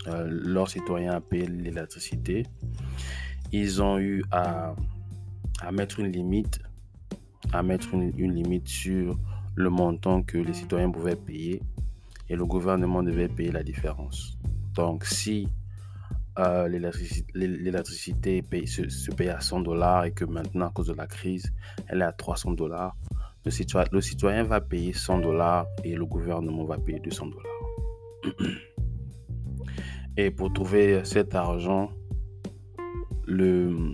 euh, 0.08 0.28
leurs 0.30 0.70
citoyens 0.70 1.14
à 1.14 1.22
payer 1.22 1.48
l'électricité, 1.48 2.46
ils 3.52 3.82
ont 3.82 4.00
eu 4.00 4.24
à, 4.32 4.74
mettre 5.72 6.00
une 6.00 6.12
limite, 6.12 6.60
à 7.52 7.64
mettre 7.64 7.94
une 7.94 8.34
limite 8.34 8.68
sur 8.68 9.18
le 9.56 9.70
montant 9.70 10.24
que 10.24 10.38
les 10.38 10.54
citoyens 10.54 10.90
pouvaient 10.90 11.16
payer 11.16 11.62
et 12.32 12.36
le 12.38 12.46
gouvernement 12.46 13.04
devait 13.04 13.28
payer 13.28 13.52
la 13.52 13.62
différence. 13.62 14.38
Donc 14.74 15.06
si 15.06 15.50
euh, 16.40 16.70
l'électricité 16.70 18.42
se, 18.66 19.12
paye 19.12 19.28
à 19.28 19.42
100 19.42 19.60
dollars 19.60 20.06
et 20.06 20.14
que 20.14 20.24
maintenant, 20.24 20.68
à 20.68 20.70
cause 20.70 20.88
de 20.88 20.94
la 20.94 21.08
crise, 21.08 21.52
elle 21.90 22.00
est 22.00 22.06
à 22.06 22.14
300 22.14 22.54
dollars, 22.54 22.96
le, 23.44 23.52
citoyen, 23.52 23.86
le 23.92 24.00
citoyen 24.00 24.44
va 24.44 24.62
payer 24.62 24.94
100 24.94 25.20
dollars 25.20 25.66
et 25.84 25.94
le 25.94 26.06
gouvernement 26.06 26.64
va 26.64 26.78
payer 26.78 27.02
200 27.02 27.28
dollars. 27.28 28.40
Et 30.18 30.32
pour 30.32 30.54
trouver 30.54 31.04
cet 31.04 31.36
argent, 31.36 31.92
l'État 33.28 33.86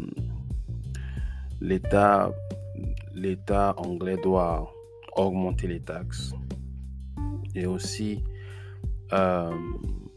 anglais 3.77 4.17
doit 4.21 4.71
augmenter 5.15 5.67
les 5.67 5.79
taxes 5.79 6.33
et 7.57 7.65
aussi 7.65 8.23
euh, 9.13 9.51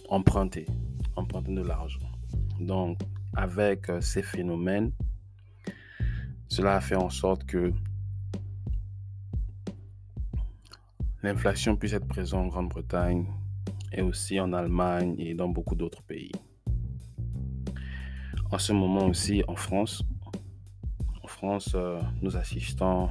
emprunter, 0.08 0.66
emprunter 1.16 1.54
de 1.54 1.62
l'argent. 1.62 2.00
Donc, 2.58 2.98
avec 3.34 3.88
euh, 3.88 4.00
ces 4.00 4.22
phénomènes, 4.22 4.92
cela 6.48 6.76
a 6.76 6.80
fait 6.80 6.96
en 6.96 7.10
sorte 7.10 7.44
que 7.44 7.72
l'inflation 11.22 11.76
puisse 11.76 11.92
être 11.92 12.08
présente 12.08 12.46
en 12.46 12.48
Grande-Bretagne 12.48 13.26
et 13.92 14.02
aussi 14.02 14.40
en 14.40 14.52
Allemagne 14.52 15.14
et 15.18 15.34
dans 15.34 15.48
beaucoup 15.48 15.74
d'autres 15.74 16.02
pays. 16.02 16.32
En 18.50 18.58
ce 18.58 18.72
moment 18.72 19.06
aussi 19.06 19.44
en 19.46 19.54
France, 19.54 20.02
en 21.22 21.28
France, 21.28 21.72
euh, 21.76 22.00
nous 22.20 22.36
assistons 22.36 23.08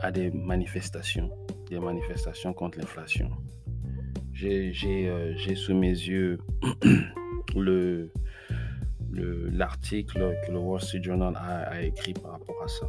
à 0.00 0.10
des 0.10 0.30
manifestations, 0.30 1.30
des 1.68 1.78
manifestations 1.78 2.52
contre 2.54 2.78
l'inflation. 2.78 3.30
J'ai 4.42 5.08
euh, 5.08 5.54
sous 5.54 5.72
mes 5.72 5.90
yeux 5.90 6.40
le 7.54 8.10
l'article 9.12 10.34
que 10.44 10.50
le 10.50 10.58
Wall 10.58 10.80
Street 10.80 11.02
Journal 11.02 11.36
a, 11.36 11.80
écrit 11.82 12.12
par 12.12 12.32
rapport 12.32 12.60
à 12.64 12.66
ça. 12.66 12.86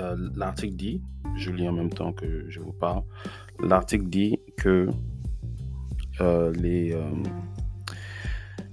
Euh, 0.00 0.16
l'article 0.34 0.74
dit, 0.74 1.02
je 1.36 1.52
lis 1.52 1.68
en 1.68 1.72
même 1.72 1.90
temps 1.90 2.12
que 2.12 2.46
je 2.48 2.58
vous 2.58 2.72
parle, 2.72 3.04
l'article 3.62 4.06
dit 4.06 4.40
que 4.56 4.88
euh, 6.20 6.52
les, 6.54 6.96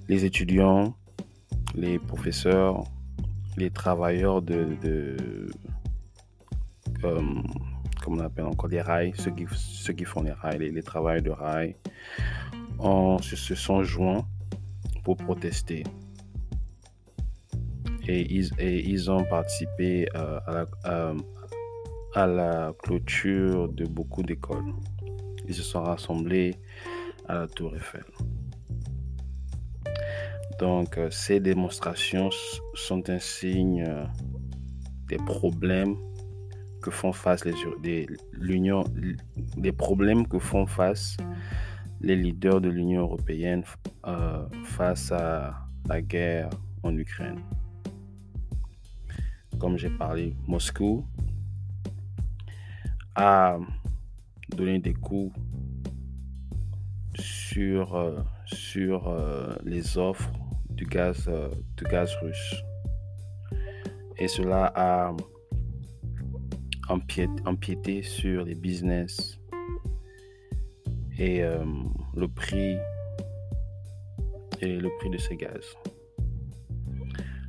les 0.08 0.26
étudiants, 0.26 0.96
les 1.76 2.00
professeurs, 2.00 2.86
les 3.56 3.70
travailleurs 3.70 4.42
de 4.42 4.66
comme 8.06 8.20
on 8.20 8.24
appelle 8.24 8.46
encore 8.46 8.70
des 8.70 8.82
rails, 8.82 9.14
ceux 9.18 9.32
qui, 9.32 9.46
ceux 9.56 9.94
qui 9.94 10.06
font 10.06 10.22
les 10.22 10.32
rails, 10.32 10.60
les, 10.60 10.72
les 10.72 10.84
travailleurs 10.84 11.24
de 11.24 11.32
rails, 11.32 11.76
se 13.22 13.56
sont 13.56 13.84
joints 13.84 14.24
pour 15.04 15.18
protester 15.18 15.84
et 18.08 18.22
ils, 18.32 19.10
ont 19.10 19.24
participé 19.24 20.08
euh, 20.16 20.40
à, 20.46 20.52
la, 20.52 20.66
euh, 20.86 21.18
à, 22.14 22.28
la, 22.28 22.74
clôture 22.78 23.68
de 23.70 23.86
beaucoup 23.86 24.22
d'écoles. 24.22 24.74
Ils 25.48 25.56
se 25.56 25.64
sont 25.64 25.82
rassemblés 25.82 26.56
à 27.28 27.40
la 27.40 27.48
Tour 27.48 27.76
Eiffel. 27.76 28.06
Donc, 30.60 31.00
euh, 31.00 31.10
ces 31.10 31.40
démonstrations 31.40 32.30
sont 32.76 33.10
un 33.10 33.18
signe 33.18 33.84
des 35.08 35.18
problèmes 35.18 35.96
font 36.92 37.14
face 37.14 37.46
les 37.46 38.08
l'Union, 38.34 38.84
des 39.58 39.72
problèmes 39.72 40.28
que 40.28 40.40
font 40.40 40.66
face 40.66 41.18
les 42.02 42.16
leaders 42.16 42.62
de 42.62 42.70
l'Union 42.70 43.02
européenne 43.02 43.64
face 44.64 45.12
à 45.12 45.56
la 45.88 46.02
guerre 46.02 46.50
en 46.84 46.96
Ukraine 46.98 47.40
comme 49.58 49.78
j'ai 49.78 49.90
parlé, 49.90 50.36
Moscou 50.48 51.06
a 53.16 53.58
donné 54.50 54.80
des 54.80 54.94
coups 54.94 55.36
sur, 57.16 57.96
euh, 57.96 58.20
sur 58.46 59.08
euh, 59.08 59.56
les 59.64 59.98
offres 59.98 60.32
du 60.70 60.86
gaz, 60.86 61.26
euh, 61.28 61.50
du 61.78 61.86
gaz 61.86 62.14
russe. 62.22 62.56
Et 64.18 64.28
cela 64.28 64.72
a 64.76 65.16
empiété 66.90 68.04
sur 68.04 68.46
les 68.46 68.56
business 68.56 69.40
et 71.18 71.42
le 71.42 72.28
prix 72.28 72.78
et 74.62 74.78
le 74.80 74.90
prix 75.00 75.10
de 75.10 75.18
ces 75.18 75.36
gaz. 75.36 75.76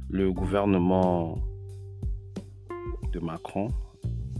Le 0.08 0.32
gouvernement 0.32 1.42
Macron 3.20 3.68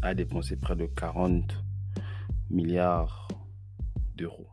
a 0.03 0.15
dépensé 0.15 0.57
près 0.57 0.77
de 0.77 0.87
40 0.87 1.65
milliards 2.51 3.29
d'euros 4.17 4.49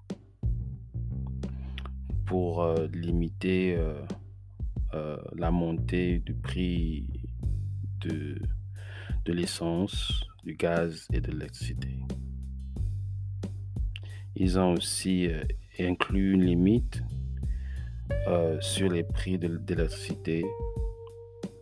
pour 2.25 2.63
euh, 2.63 2.87
limiter 2.87 3.75
euh, 3.75 4.01
euh, 4.93 5.17
la 5.35 5.51
montée 5.51 6.19
du 6.19 6.33
prix 6.33 7.07
de, 7.99 8.41
de 9.25 9.33
l'essence, 9.33 10.25
du 10.43 10.55
gaz 10.55 11.07
et 11.13 11.21
de 11.21 11.31
l'électricité. 11.31 11.99
Ils 14.35 14.59
ont 14.59 14.73
aussi 14.73 15.29
inclus 15.79 16.33
une 16.33 16.43
limite 16.43 17.03
sur 18.59 18.89
les 18.89 19.03
prix 19.03 19.37
de 19.37 19.47
l'électricité 19.67 20.43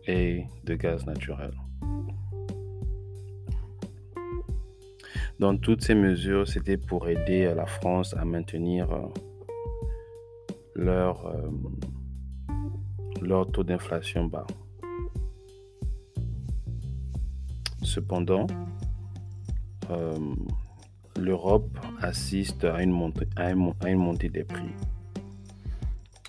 et 0.06 0.44
de 0.64 0.74
gaz 0.74 1.06
naturel. 1.06 1.52
Donc 5.42 5.60
toutes 5.60 5.82
ces 5.82 5.96
mesures, 5.96 6.46
c'était 6.46 6.76
pour 6.76 7.08
aider 7.08 7.52
la 7.52 7.66
France 7.66 8.14
à 8.16 8.24
maintenir 8.24 8.92
euh, 8.92 9.08
leur, 10.76 11.26
euh, 11.26 11.50
leur 13.20 13.50
taux 13.50 13.64
d'inflation 13.64 14.26
bas. 14.26 14.46
Cependant, 17.92 18.46
euh, 19.90 20.18
l'Europe 21.20 21.78
assiste 22.00 22.64
à 22.64 22.82
une, 22.82 22.90
montée, 22.90 24.30
des 24.30 24.44
prix 24.44 24.72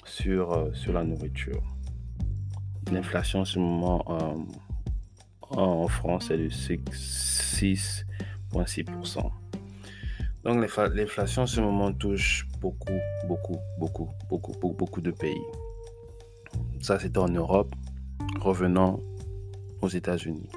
sur, 0.04 0.70
sur 0.74 0.92
la 0.92 1.06
nourriture. 1.06 1.64
L'inflation 2.92 3.40
en 3.40 3.46
ce 3.46 3.60
moment 3.60 4.04
en 5.52 5.88
France 5.88 6.32
est 6.32 6.38
de 6.38 6.50
6, 6.50 8.06
6%. 8.52 9.32
Donc 10.44 10.70
l'inflation 10.94 11.44
en 11.44 11.48
ce 11.48 11.62
moment 11.62 11.94
touche 11.94 12.46
beaucoup, 12.60 13.00
beaucoup, 13.26 13.58
beaucoup, 13.80 14.10
beaucoup, 14.30 14.52
beaucoup, 14.60 14.74
beaucoup 14.74 15.02
de 15.02 15.12
pays. 15.12 15.42
Ça, 16.82 17.00
c'était 17.00 17.20
en 17.20 17.30
Europe. 17.30 17.74
Revenons 18.42 19.02
aux 19.82 19.88
États-Unis. 19.88 20.50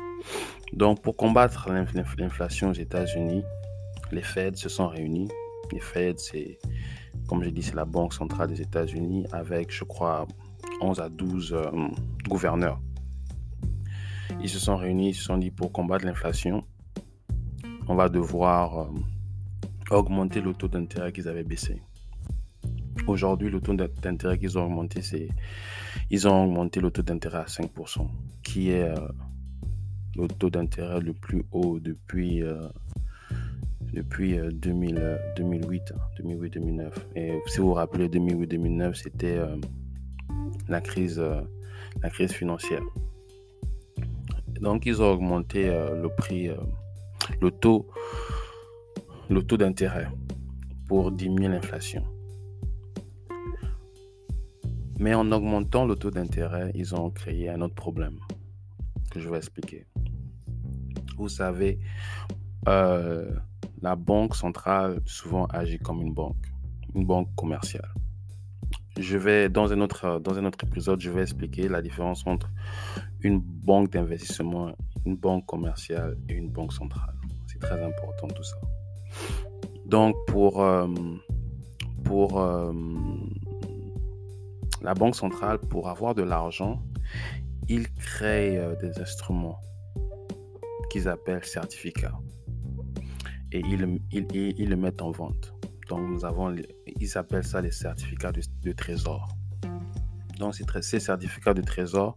Donc 0.73 1.03
pour 1.03 1.17
combattre 1.17 1.71
l'inflation 2.19 2.71
aux 2.71 2.75
États-Unis, 2.75 3.43
les 4.13 4.23
Fed 4.23 4.57
se 4.57 4.69
sont 4.69 4.89
réunis. 4.89 5.29
Les 5.73 5.81
Fed, 5.81 6.19
c'est, 6.19 6.59
comme 7.29 7.43
je 7.43 7.51
dis, 7.51 7.63
c'est 7.63 7.75
la 7.75 7.85
Banque 7.85 8.15
centrale 8.15 8.49
des 8.49 8.61
États-Unis 8.61 9.27
avec, 9.33 9.73
je 9.73 9.85
crois, 9.85 10.27
11 10.81 11.01
à 11.01 11.09
12 11.09 11.53
euh, 11.53 11.71
gouverneurs. 12.29 12.81
Ils 14.41 14.49
se 14.49 14.59
sont 14.59 14.77
réunis, 14.77 15.11
ils 15.11 15.15
se 15.15 15.25
sont 15.25 15.39
dit 15.39 15.51
pour 15.51 15.73
combattre 15.73 16.05
l'inflation, 16.05 16.65
on 17.89 17.95
va 17.95 18.09
devoir 18.09 18.81
euh, 18.81 18.87
augmenter 19.91 20.41
le 20.41 20.53
taux 20.53 20.69
d'intérêt 20.69 21.13
qu'ils 21.13 21.29
avaient 21.29 21.45
baissé. 21.45 21.81
Aujourd'hui, 23.07 23.51
le 23.51 23.61
taux 23.61 23.75
d'intérêt 23.75 24.39
qu'ils 24.39 24.59
ont 24.59 24.65
augmenté, 24.65 25.01
c'est 25.03 25.29
ils 26.11 26.29
ont 26.29 26.45
augmenté 26.45 26.81
le 26.81 26.91
taux 26.91 27.03
d'intérêt 27.03 27.39
à 27.39 27.45
5%, 27.45 28.09
qui 28.43 28.71
est 28.71 28.91
euh, 28.91 29.09
le 30.17 30.29
taux 30.29 30.51
d'intérêt 30.51 31.01
le 31.01 31.13
plus 31.13 31.45
haut 31.53 31.79
depuis 31.79 32.43
euh, 32.43 32.69
depuis 33.93 34.37
2000, 34.37 35.19
2008, 35.37 35.93
2008-2009. 36.21 36.93
Et 37.15 37.41
si 37.47 37.59
vous 37.59 37.69
vous 37.69 37.75
rappelez, 37.75 38.09
2008-2009, 38.09 38.95
c'était 38.95 39.39
la 40.69 40.81
crise 40.83 41.23
la 42.03 42.11
crise 42.11 42.33
financière. 42.33 42.83
Donc, 44.61 44.85
ils 44.85 45.01
ont 45.01 45.13
augmenté 45.13 45.69
le 45.69 46.09
prix 46.09 46.51
le 47.41 47.51
taux, 47.51 47.87
le 49.31 49.43
taux 49.43 49.57
d'intérêt 49.57 50.09
pour 50.87 51.11
diminuer 51.11 51.49
l'inflation. 51.49 52.05
Mais 54.99 55.15
en 55.15 55.31
augmentant 55.33 55.85
le 55.85 55.97
taux 55.97 56.11
d'intérêt, 56.11 56.73
ils 56.75 56.95
ont 56.95 57.11
créé 57.11 57.51
un 57.51 57.61
autre 57.61 57.75
problème 57.75 58.19
que 59.11 59.21
je 59.21 59.29
vais 59.29 59.37
expliquer. 59.37 59.87
Vous 61.17 61.29
savez, 61.29 61.79
euh, 62.69 63.31
la 63.83 63.97
banque 63.97 64.35
centrale 64.35 65.01
souvent 65.07 65.47
agit 65.47 65.79
comme 65.79 66.03
une 66.03 66.15
banque, 66.15 66.47
une 66.95 67.05
banque 67.05 67.35
commerciale. 67.35 67.93
Je 68.99 69.19
vais 69.19 69.49
dans 69.49 69.73
un 69.73 69.81
autre 69.81 70.21
dans 70.21 70.39
un 70.39 70.45
autre 70.47 70.65
épisode, 70.65 71.01
je 71.01 71.11
vais 71.11 71.23
expliquer 71.23 71.69
la 71.69 71.83
différence 71.83 72.27
entre 72.27 72.51
une 73.21 73.41
banque 73.41 73.91
d'investissement, 73.91 74.75
une 75.05 75.17
banque 75.17 75.45
commerciale 75.45 76.17
et 76.29 76.35
une 76.35 76.49
banque 76.49 76.73
centrale 76.73 77.17
très 77.59 77.83
important 77.83 78.29
tout 78.29 78.43
ça. 78.43 78.57
Donc 79.87 80.17
pour, 80.27 80.63
euh, 80.63 80.89
pour 82.05 82.41
euh, 82.41 82.73
la 84.83 84.95
Banque 84.95 85.17
centrale, 85.17 85.59
pour 85.59 85.89
avoir 85.89 86.15
de 86.15 86.23
l'argent, 86.23 86.83
il 87.69 87.93
crée 87.95 88.61
des 88.81 89.01
instruments 89.01 89.59
qu'ils 90.97 91.09
appellent 91.09 91.45
certificats. 91.45 92.19
Et 93.53 93.61
ils, 93.61 94.01
ils, 94.13 94.69
le 94.69 94.77
mettent 94.77 95.03
en 95.03 95.11
vente. 95.11 95.53
Donc 95.89 96.09
nous 96.09 96.25
avons, 96.25 96.55
ils 96.87 97.19
appellent 97.19 97.45
ça 97.45 97.61
les 97.61 97.71
certificats 97.71 98.33
de, 98.33 98.73
trésor. 98.73 99.29
Donc 100.39 100.55
ces 100.55 101.01
certificats 101.01 101.55
de 101.55 101.61
trésor 101.61 102.17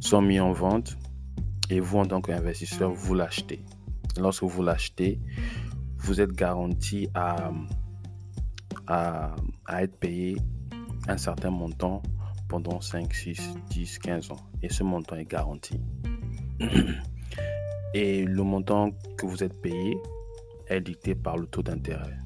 sont 0.00 0.20
mis 0.20 0.38
en 0.38 0.52
vente 0.52 0.96
et 1.70 1.80
vous, 1.80 1.98
en 1.98 2.04
tant 2.04 2.20
qu'investisseur, 2.20 2.92
vous 2.92 3.14
l'achetez 3.14 3.64
lorsque 4.18 4.44
vous 4.44 4.62
l'achetez, 4.62 5.18
vous 5.96 6.20
êtes 6.20 6.32
garanti 6.32 7.08
à, 7.14 7.52
à, 8.86 9.34
à 9.64 9.82
être 9.82 9.98
payé 9.98 10.36
un 11.08 11.16
certain 11.16 11.50
montant 11.50 12.02
pendant 12.48 12.80
5, 12.80 13.12
6, 13.12 13.54
10, 13.70 13.98
15 13.98 14.30
ans. 14.30 14.50
Et 14.62 14.68
ce 14.68 14.84
montant 14.84 15.16
est 15.16 15.24
garanti. 15.24 15.80
Et 17.94 18.24
le 18.24 18.42
montant 18.42 18.90
que 19.16 19.24
vous 19.24 19.44
êtes 19.44 19.60
payé 19.62 19.96
est 20.66 20.80
dicté 20.80 21.14
par 21.14 21.36
le 21.36 21.46
taux 21.46 21.62
d'intérêt. 21.62 22.18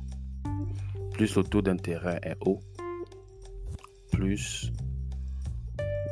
Plus 1.13 1.37
le 1.37 1.45
taux 1.45 1.61
d'intérêt 1.61 2.19
est 2.23 2.37
haut, 2.41 2.61
plus 4.11 4.73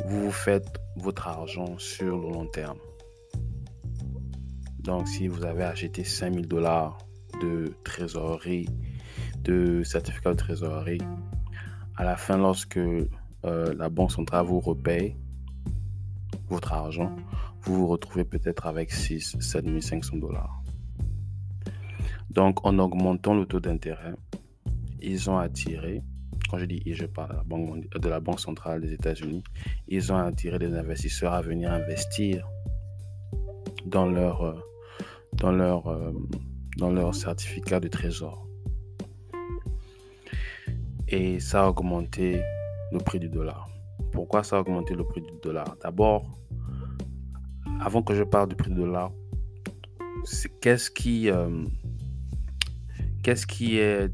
vous 0.04 0.30
faites 0.30 0.78
votre 0.96 1.26
argent 1.26 1.78
sur 1.78 2.18
le 2.18 2.28
long 2.28 2.46
terme. 2.46 2.78
Donc, 4.80 5.08
si 5.08 5.26
vous 5.26 5.44
avez 5.44 5.64
acheté 5.64 6.04
5000 6.04 6.46
dollars 6.46 6.98
de 7.40 7.74
trésorerie, 7.82 8.68
de 9.42 9.82
certificat 9.82 10.30
de 10.30 10.36
trésorerie, 10.36 11.00
à 11.96 12.04
la 12.04 12.16
fin, 12.16 12.36
lorsque 12.36 12.76
euh, 12.76 13.74
la 13.74 13.88
Banque 13.88 14.12
centrale 14.12 14.46
vous 14.46 14.60
repaye 14.60 15.16
votre 16.48 16.72
argent, 16.72 17.16
vous 17.66 17.78
vous 17.80 17.86
retrouvez 17.88 18.24
peut-être 18.24 18.66
avec 18.66 18.92
6 18.92 19.36
7500 19.40 20.18
dollars. 20.18 20.62
Donc, 22.30 22.64
en 22.64 22.78
augmentant 22.78 23.34
le 23.34 23.44
taux 23.46 23.60
d'intérêt, 23.60 24.14
ils 25.00 25.28
ont 25.30 25.38
attiré, 25.38 26.02
quand 26.48 26.58
je 26.58 26.66
dis 26.66 26.82
ils, 26.86 26.94
je 26.94 27.06
parle 27.06 27.30
de 27.30 27.36
la 27.36 27.42
Banque, 27.42 27.88
de 27.88 28.08
la 28.08 28.20
banque 28.20 28.40
centrale 28.40 28.80
des 28.80 28.92
États-Unis, 28.92 29.42
ils 29.88 30.12
ont 30.12 30.16
attiré 30.16 30.58
des 30.58 30.72
investisseurs 30.74 31.32
à 31.32 31.42
venir 31.42 31.72
investir 31.72 32.46
dans 33.84 34.06
leur, 34.06 34.42
euh, 34.42 34.54
dans 35.32 35.52
leur, 35.52 35.86
euh, 35.88 36.12
dans 36.76 36.90
leur 36.90 37.14
certificat 37.14 37.80
de 37.80 37.88
trésor. 37.88 38.46
Et 41.08 41.40
ça 41.40 41.64
a 41.64 41.68
augmenté 41.68 42.42
le 42.92 42.98
prix 42.98 43.18
du 43.18 43.28
dollar. 43.28 43.68
Pourquoi 44.12 44.42
ça 44.42 44.56
a 44.56 44.60
augmenté 44.60 44.94
le 44.94 45.04
prix 45.04 45.20
du 45.20 45.30
dollar? 45.42 45.76
D'abord, 45.82 46.38
avant 47.80 48.02
que 48.02 48.14
je 48.14 48.22
parle 48.22 48.48
du 48.48 48.56
prix 48.56 48.70
du 48.70 48.76
dollar, 48.76 49.12
qu'est-ce 50.60 50.90
qui, 50.90 51.30
euh, 51.30 51.64
qu'est-ce 53.22 53.46
qui 53.46 53.78
est 53.78 54.12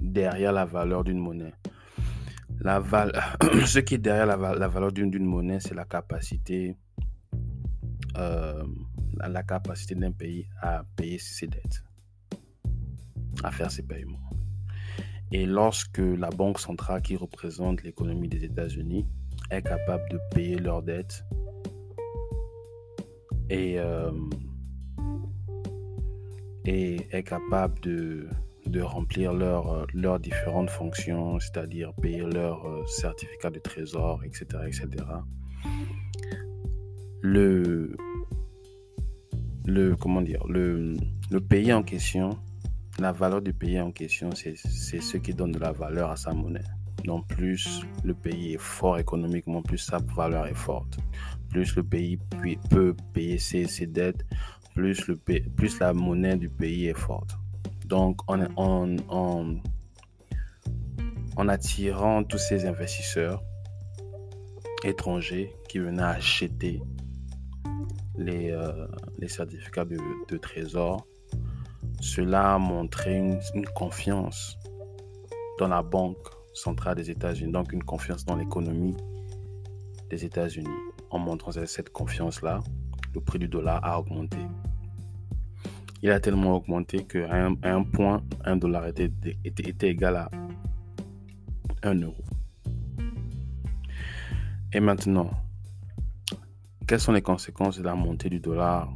derrière 0.00 0.52
la 0.52 0.64
valeur 0.64 1.04
d'une 1.04 1.18
monnaie? 1.18 1.54
La 2.60 2.82
Ce 3.66 3.78
qui 3.78 3.94
est 3.94 3.98
derrière 3.98 4.26
la, 4.26 4.68
valeur 4.68 4.92
d'une 4.92 5.24
monnaie, 5.24 5.60
c'est 5.60 5.74
la 5.74 5.84
capacité, 5.84 6.76
euh, 8.16 8.64
la 9.16 9.42
capacité 9.42 9.94
d'un 9.94 10.12
pays 10.12 10.48
à 10.60 10.84
payer 10.96 11.18
ses 11.18 11.46
dettes, 11.46 11.84
à 13.44 13.50
faire 13.50 13.70
ses 13.70 13.82
paiements. 13.82 14.18
Et 15.30 15.46
lorsque 15.46 15.98
la 15.98 16.30
banque 16.30 16.58
centrale 16.58 17.02
qui 17.02 17.14
représente 17.16 17.82
l'économie 17.82 18.28
des 18.28 18.44
États-Unis 18.44 19.06
est 19.50 19.62
capable 19.62 20.08
de 20.10 20.18
payer 20.34 20.56
leurs 20.56 20.82
dettes 20.82 21.24
et, 23.50 23.78
euh, 23.78 24.10
et 26.64 27.06
est 27.10 27.22
capable 27.22 27.80
de, 27.80 28.28
remplir 28.80 29.32
leurs 29.32 29.86
leurs 29.94 30.20
différentes 30.20 30.70
fonctions, 30.70 31.40
c'est-à-dire 31.40 31.92
payer 31.94 32.20
leur 32.20 32.66
euh, 32.66 32.84
certificat 32.86 33.50
de 33.50 33.58
trésor, 33.58 34.22
etc., 34.24 34.44
etc. 34.66 34.86
Le, 37.22 37.96
le 39.64 39.96
comment 39.96 40.20
dire, 40.20 40.46
le, 40.46 40.96
le 41.30 41.40
pays 41.40 41.72
en 41.72 41.82
question, 41.82 42.38
la 42.98 43.12
valeur 43.12 43.40
du 43.40 43.52
pays 43.52 43.80
en 43.80 43.90
question, 43.90 44.30
c'est 44.34 44.56
ce 44.56 45.16
qui 45.16 45.32
donne 45.32 45.52
de 45.52 45.58
la 45.58 45.72
valeur 45.72 46.10
à 46.10 46.16
sa 46.16 46.32
monnaie. 46.32 46.64
Donc 47.04 47.26
plus 47.28 47.82
le 48.04 48.14
pays 48.14 48.54
est 48.54 48.60
fort 48.60 48.98
économiquement, 48.98 49.62
plus 49.62 49.78
sa 49.78 49.98
valeur 49.98 50.46
est 50.46 50.54
forte. 50.54 50.98
Plus 51.50 51.76
le 51.76 51.82
pays 51.82 52.18
peut 52.70 52.94
payer 53.12 53.38
ses, 53.38 53.86
dettes, 53.86 54.24
plus, 54.74 55.06
le, 55.08 55.16
plus 55.16 55.78
la 55.80 55.92
monnaie 55.92 56.36
du 56.36 56.48
pays 56.48 56.86
est 56.86 56.98
forte. 56.98 57.36
Donc, 57.86 58.20
en, 58.28 58.46
en, 61.36 61.48
attirant 61.48 62.22
tous 62.24 62.38
ces 62.38 62.66
investisseurs 62.66 63.42
étrangers 64.84 65.54
qui 65.68 65.78
venaient 65.78 66.02
acheter 66.02 66.82
les, 68.18 68.50
euh, 68.50 68.86
certificats 69.26 69.84
de, 69.84 70.36
trésor, 70.36 71.06
cela 72.00 72.54
a 72.54 72.58
montré 72.58 73.16
une, 73.16 73.66
confiance 73.74 74.58
dans 75.58 75.68
la 75.68 75.82
Banque 75.82 76.28
centrale 76.52 76.96
des 76.96 77.10
États-Unis, 77.10 77.52
donc 77.52 77.72
une 77.72 77.82
confiance 77.82 78.24
dans 78.24 78.36
l'économie 78.36 78.96
des 80.10 80.24
États-Unis. 80.24 80.68
En 81.10 81.18
montrant 81.18 81.52
cette 81.52 81.90
confiance-là, 81.90 82.62
le 83.14 83.20
prix 83.20 83.38
du 83.38 83.48
dollar 83.48 83.84
a 83.84 83.98
augmenté 83.98 84.38
il 86.02 86.10
a 86.10 86.20
tellement 86.20 86.56
augmenté 86.56 87.04
qu'à 87.04 87.46
un, 87.46 87.56
un, 87.62 87.82
point, 87.82 88.22
un 88.44 88.56
dollar 88.56 88.86
était, 88.86 89.10
égal 89.82 90.16
à 90.16 90.30
1 91.82 91.94
euro. 92.02 92.22
Et 94.72 94.80
maintenant, 94.80 95.30
quelles 96.86 97.00
sont 97.00 97.12
les 97.12 97.22
conséquences 97.22 97.78
de 97.78 97.82
la 97.82 97.94
montée 97.94 98.28
du 98.28 98.38
dollar 98.38 98.94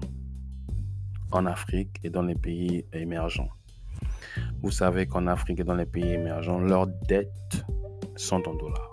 en 1.33 1.46
Afrique 1.46 1.98
et 2.05 2.11
dans 2.11 2.22
les 2.22 2.37
pays 2.37 2.85
émergents? 2.92 3.51
Vous 4.62 4.70
savez 4.70 5.07
qu'en 5.07 5.27
Afrique 5.27 5.61
et 5.61 5.64
dans 5.64 5.75
les 5.75 5.87
pays 5.87 6.12
émergents, 6.12 6.61
leurs 6.61 6.87
dettes 6.87 7.64
sont 8.16 8.48
en 8.48 8.55
dollars. 8.55 8.90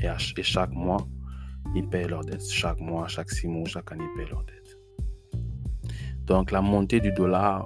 Et 0.00 0.42
chaque 0.42 0.72
mois, 0.72 1.06
ils 1.74 1.88
payent 1.88 2.08
leurs 2.08 2.24
dettes. 2.24 2.48
Chaque 2.48 2.80
mois, 2.80 3.08
chaque 3.08 3.30
six 3.30 3.48
mois, 3.48 3.66
chaque 3.66 3.92
année, 3.92 4.04
ils 4.04 4.18
payent 4.18 4.30
leurs 4.30 4.44
dettes. 4.44 4.78
Donc 6.26 6.50
la 6.50 6.60
montée 6.60 7.00
du 7.00 7.12
dollar 7.12 7.64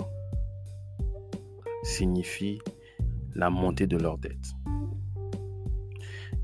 signifie 1.82 2.58
la 3.34 3.50
montée 3.50 3.86
de 3.86 3.96
leur 3.96 4.18
dette. 4.18 4.54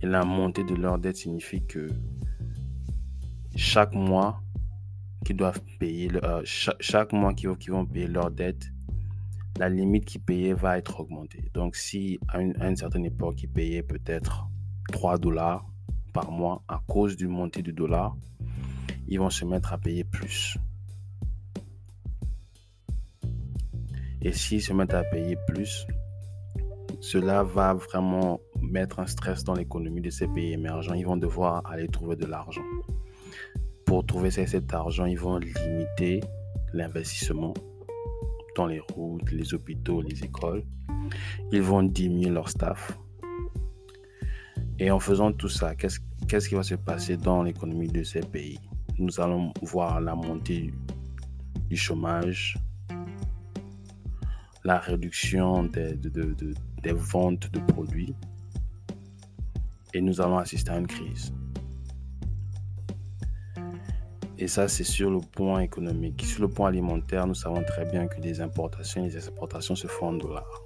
Et 0.02 0.06
la 0.06 0.24
montée 0.24 0.64
de 0.64 0.74
leur 0.74 0.98
dette 0.98 1.16
signifie 1.16 1.64
que 1.66 1.88
chaque 3.56 3.94
mois 3.94 4.42
qu'ils 5.24 5.36
doivent 5.36 5.60
payer, 5.78 6.10
euh, 6.24 6.42
chaque, 6.44 7.12
mois 7.12 7.32
qu'ils 7.34 7.48
vont 7.48 7.86
payer 7.86 8.08
leur 8.08 8.30
dette, 8.30 8.72
la 9.58 9.68
limite 9.68 10.04
qu'ils 10.04 10.22
payaient 10.22 10.54
va 10.54 10.78
être 10.78 11.00
augmentée. 11.00 11.50
Donc 11.54 11.76
si 11.76 12.18
à 12.28 12.40
une, 12.40 12.60
à 12.60 12.68
une 12.68 12.76
certaine 12.76 13.04
époque 13.04 13.42
ils 13.42 13.48
payaient 13.48 13.82
peut-être 13.82 14.48
3 14.92 15.18
dollars 15.18 15.71
par 16.12 16.30
mois 16.30 16.62
à 16.68 16.80
cause 16.86 17.16
du 17.16 17.26
montée 17.26 17.62
du 17.62 17.72
dollar, 17.72 18.16
ils 19.08 19.18
vont 19.18 19.30
se 19.30 19.44
mettre 19.44 19.72
à 19.72 19.78
payer 19.78 20.04
plus. 20.04 20.58
Et 24.20 24.32
s'ils 24.32 24.62
se 24.62 24.72
mettent 24.72 24.94
à 24.94 25.02
payer 25.02 25.36
plus, 25.48 25.86
cela 27.00 27.42
va 27.42 27.74
vraiment 27.74 28.40
mettre 28.60 29.00
un 29.00 29.06
stress 29.06 29.42
dans 29.42 29.54
l'économie 29.54 30.00
de 30.00 30.10
ces 30.10 30.28
pays 30.28 30.52
émergents. 30.52 30.94
Ils 30.94 31.04
vont 31.04 31.16
devoir 31.16 31.62
aller 31.66 31.88
trouver 31.88 32.14
de 32.14 32.26
l'argent. 32.26 32.62
Pour 33.84 34.06
trouver 34.06 34.30
cet 34.30 34.72
argent, 34.72 35.06
ils 35.06 35.18
vont 35.18 35.38
limiter 35.38 36.20
l'investissement 36.72 37.52
dans 38.56 38.66
les 38.66 38.80
routes, 38.80 39.30
les 39.32 39.52
hôpitaux, 39.54 40.00
les 40.02 40.22
écoles. 40.22 40.64
Ils 41.50 41.62
vont 41.62 41.82
diminuer 41.82 42.30
leur 42.30 42.48
staff. 42.48 42.96
Et 44.82 44.90
en 44.90 44.98
faisant 44.98 45.30
tout 45.30 45.48
ça, 45.48 45.76
qu'est-ce 45.76 46.48
qui 46.48 46.56
va 46.56 46.64
se 46.64 46.74
passer 46.74 47.16
dans 47.16 47.44
l'économie 47.44 47.86
de 47.86 48.02
ces 48.02 48.18
pays? 48.18 48.58
Nous 48.98 49.20
allons 49.20 49.52
voir 49.62 50.00
la 50.00 50.16
montée 50.16 50.74
du 51.70 51.76
chômage, 51.76 52.58
la 54.64 54.80
réduction 54.80 55.62
des, 55.62 55.94
des 55.94 56.92
ventes 56.92 57.48
de 57.52 57.60
produits 57.60 58.12
et 59.94 60.00
nous 60.00 60.20
allons 60.20 60.38
assister 60.38 60.72
à 60.72 60.78
une 60.78 60.88
crise. 60.88 61.32
Et 64.36 64.48
ça, 64.48 64.66
c'est 64.66 64.82
sur 64.82 65.12
le 65.12 65.20
point 65.20 65.60
économique. 65.60 66.24
Sur 66.24 66.42
le 66.42 66.48
point 66.48 66.70
alimentaire, 66.70 67.28
nous 67.28 67.36
savons 67.36 67.62
très 67.62 67.88
bien 67.88 68.08
que 68.08 68.20
les 68.20 68.40
importations 68.40 69.04
et 69.04 69.10
les 69.10 69.14
exportations 69.14 69.76
se 69.76 69.86
font 69.86 70.08
en 70.08 70.14
dollars. 70.14 70.60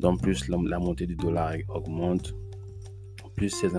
Donc, 0.00 0.22
plus 0.22 0.48
la, 0.48 0.78
montée 0.78 1.06
du 1.06 1.14
dollar 1.14 1.52
augmente, 1.68 2.34
plus 3.36 3.50
ces 3.50 3.72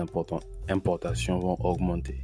importations 0.68 1.38
vont 1.38 1.56
augmenter. 1.60 2.20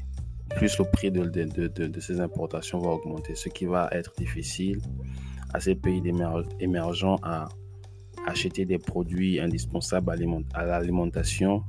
Plus 0.56 0.78
le 0.78 0.84
prix 0.84 1.10
de, 1.10 1.24
de, 1.24 1.66
de 1.86 2.00
ces 2.00 2.20
importations 2.20 2.78
va 2.80 2.90
augmenter, 2.90 3.34
ce 3.34 3.48
qui 3.48 3.66
va 3.66 3.88
être 3.92 4.12
difficile 4.18 4.80
à 5.52 5.60
ces 5.60 5.74
pays 5.74 6.02
émergents 6.60 7.16
à 7.22 7.48
acheter 8.26 8.64
des 8.64 8.78
produits 8.78 9.40
indispensables 9.40 10.10
à 10.54 10.64
l'alimentation 10.64 11.64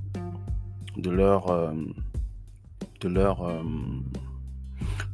de 0.97 1.09
leur, 1.09 1.49
euh, 1.49 1.73
de, 2.99 3.07
leur, 3.07 3.43
euh, 3.43 3.63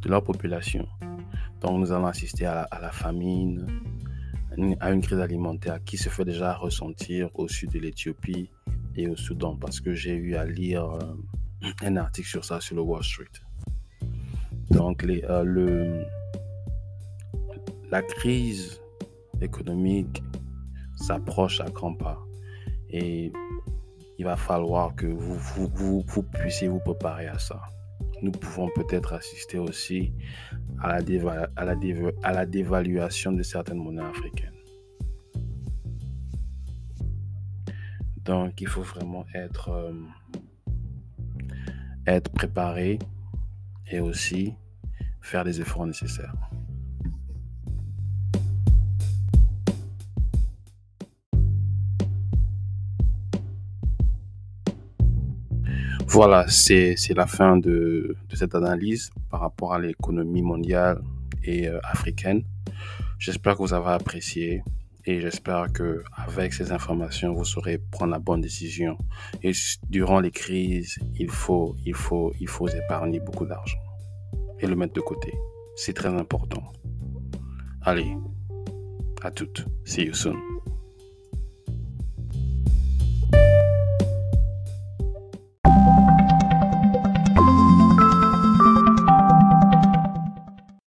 de 0.01 0.10
leur 0.10 0.23
population. 0.23 0.88
Donc 1.62 1.79
nous 1.79 1.91
allons 1.91 2.07
assister 2.07 2.45
à 2.45 2.67
la, 2.81 2.91
famine, 2.91 3.65
à 4.79 4.91
une 4.91 5.01
crise 5.01 5.19
alimentaire 5.19 5.83
qui 5.83 5.97
se 5.97 6.10
fait 6.10 6.25
déjà 6.25 6.53
ressentir 6.53 7.29
au 7.36 7.47
sud 7.47 7.71
de 7.71 7.79
l'Éthiopie 7.79 8.49
et 8.97 9.07
au 9.07 9.15
Soudan 9.15 9.55
parce 9.55 9.79
que 9.79 9.93
j'ai 9.93 10.15
eu 10.15 10.36
à 10.36 10.45
lire 10.45 10.86
euh, 10.86 11.71
un 11.83 11.95
article 11.97 12.27
sur 12.27 12.43
ça 12.43 12.60
sur 12.60 12.75
le 12.75 12.81
Wall 12.81 13.03
Street. 13.03 13.25
Donc 14.71 15.03
les, 15.03 15.23
euh, 15.25 15.43
le, 15.43 16.03
la 17.91 18.01
crise 18.01 18.81
économique 19.41 20.21
s'approche 20.95 21.62
à 21.62 21.69
grands 21.69 21.93
pas 21.93 22.19
et 22.89 23.31
il 24.17 24.25
va 24.25 24.36
falloir 24.36 24.95
que 24.95 25.05
vous, 25.05 25.38
vous, 26.03 26.23
puissiez 26.23 26.67
vous 26.67 26.79
préparer 26.79 27.27
à 27.27 27.38
ça. 27.38 27.62
Nous 28.23 28.31
pouvons 28.31 28.69
peut-être 28.75 29.13
assister 29.13 29.60
aussi 29.60 30.12
à 30.81 30.99
la, 30.99 31.49
à, 31.55 31.65
la 31.65 31.75
à 32.23 32.33
la 32.33 32.45
dévaluation 32.47 33.31
de 33.31 33.43
certaines 33.43 33.77
monnaies 33.77 34.01
africaines. 34.01 34.57
Donc, 38.27 38.59
il 38.59 38.67
faut 38.67 38.81
vraiment 38.81 39.25
être, 39.33 39.69
euh, 39.69 39.93
être 42.05 42.29
préparé 42.29 42.99
et 43.89 44.01
aussi 44.01 44.53
faire 45.21 45.45
les 45.45 45.61
efforts 45.61 45.87
nécessaires. 45.87 46.35
Voilà, 56.05 56.47
c'est 56.49 56.97
la 57.15 57.27
fin 57.27 57.55
de, 57.55 58.17
cette 58.33 58.55
analyse 58.55 59.09
par 59.29 59.39
rapport 59.39 59.73
à 59.73 59.79
l'économie 59.79 60.41
mondiale 60.41 61.01
et 61.43 61.69
euh, 61.69 61.79
africaine. 61.81 62.43
J'espère 63.19 63.53
que 63.55 63.59
vous 63.59 63.73
avez 63.73 63.91
apprécié 63.91 64.63
et 65.08 65.22
j'espère 65.22 65.72
que 65.72 66.04
avec 66.13 66.54
ces 66.54 66.74
informations, 66.74 67.34
vous 67.34 67.46
saurez 67.46 67.78
prendre 67.78 68.12
la 68.12 68.20
bonne 68.20 68.41
décision. 68.41 68.98
Et 69.41 69.54
durant 69.89 70.20
les 70.20 70.32
crises, 70.32 71.00
il 71.15 71.30
faut, 71.30 71.78
il 71.86 71.93
faut, 71.93 72.34
il 72.41 72.48
faut 72.50 72.67
épargner 72.67 73.22
beaucoup 73.22 73.46
d'argent 73.46 73.80
et 74.60 74.67
le 74.67 74.76
mettre 74.76 74.93
de 74.93 75.02
côté. 75.02 75.34
C'est 75.78 75.93
très 75.93 76.10
important. 76.10 76.74
Allez, 77.84 78.17
à 79.24 79.32
toutes. 79.32 79.65
See 79.86 80.04
you 80.04 80.13
soon. 80.13 80.57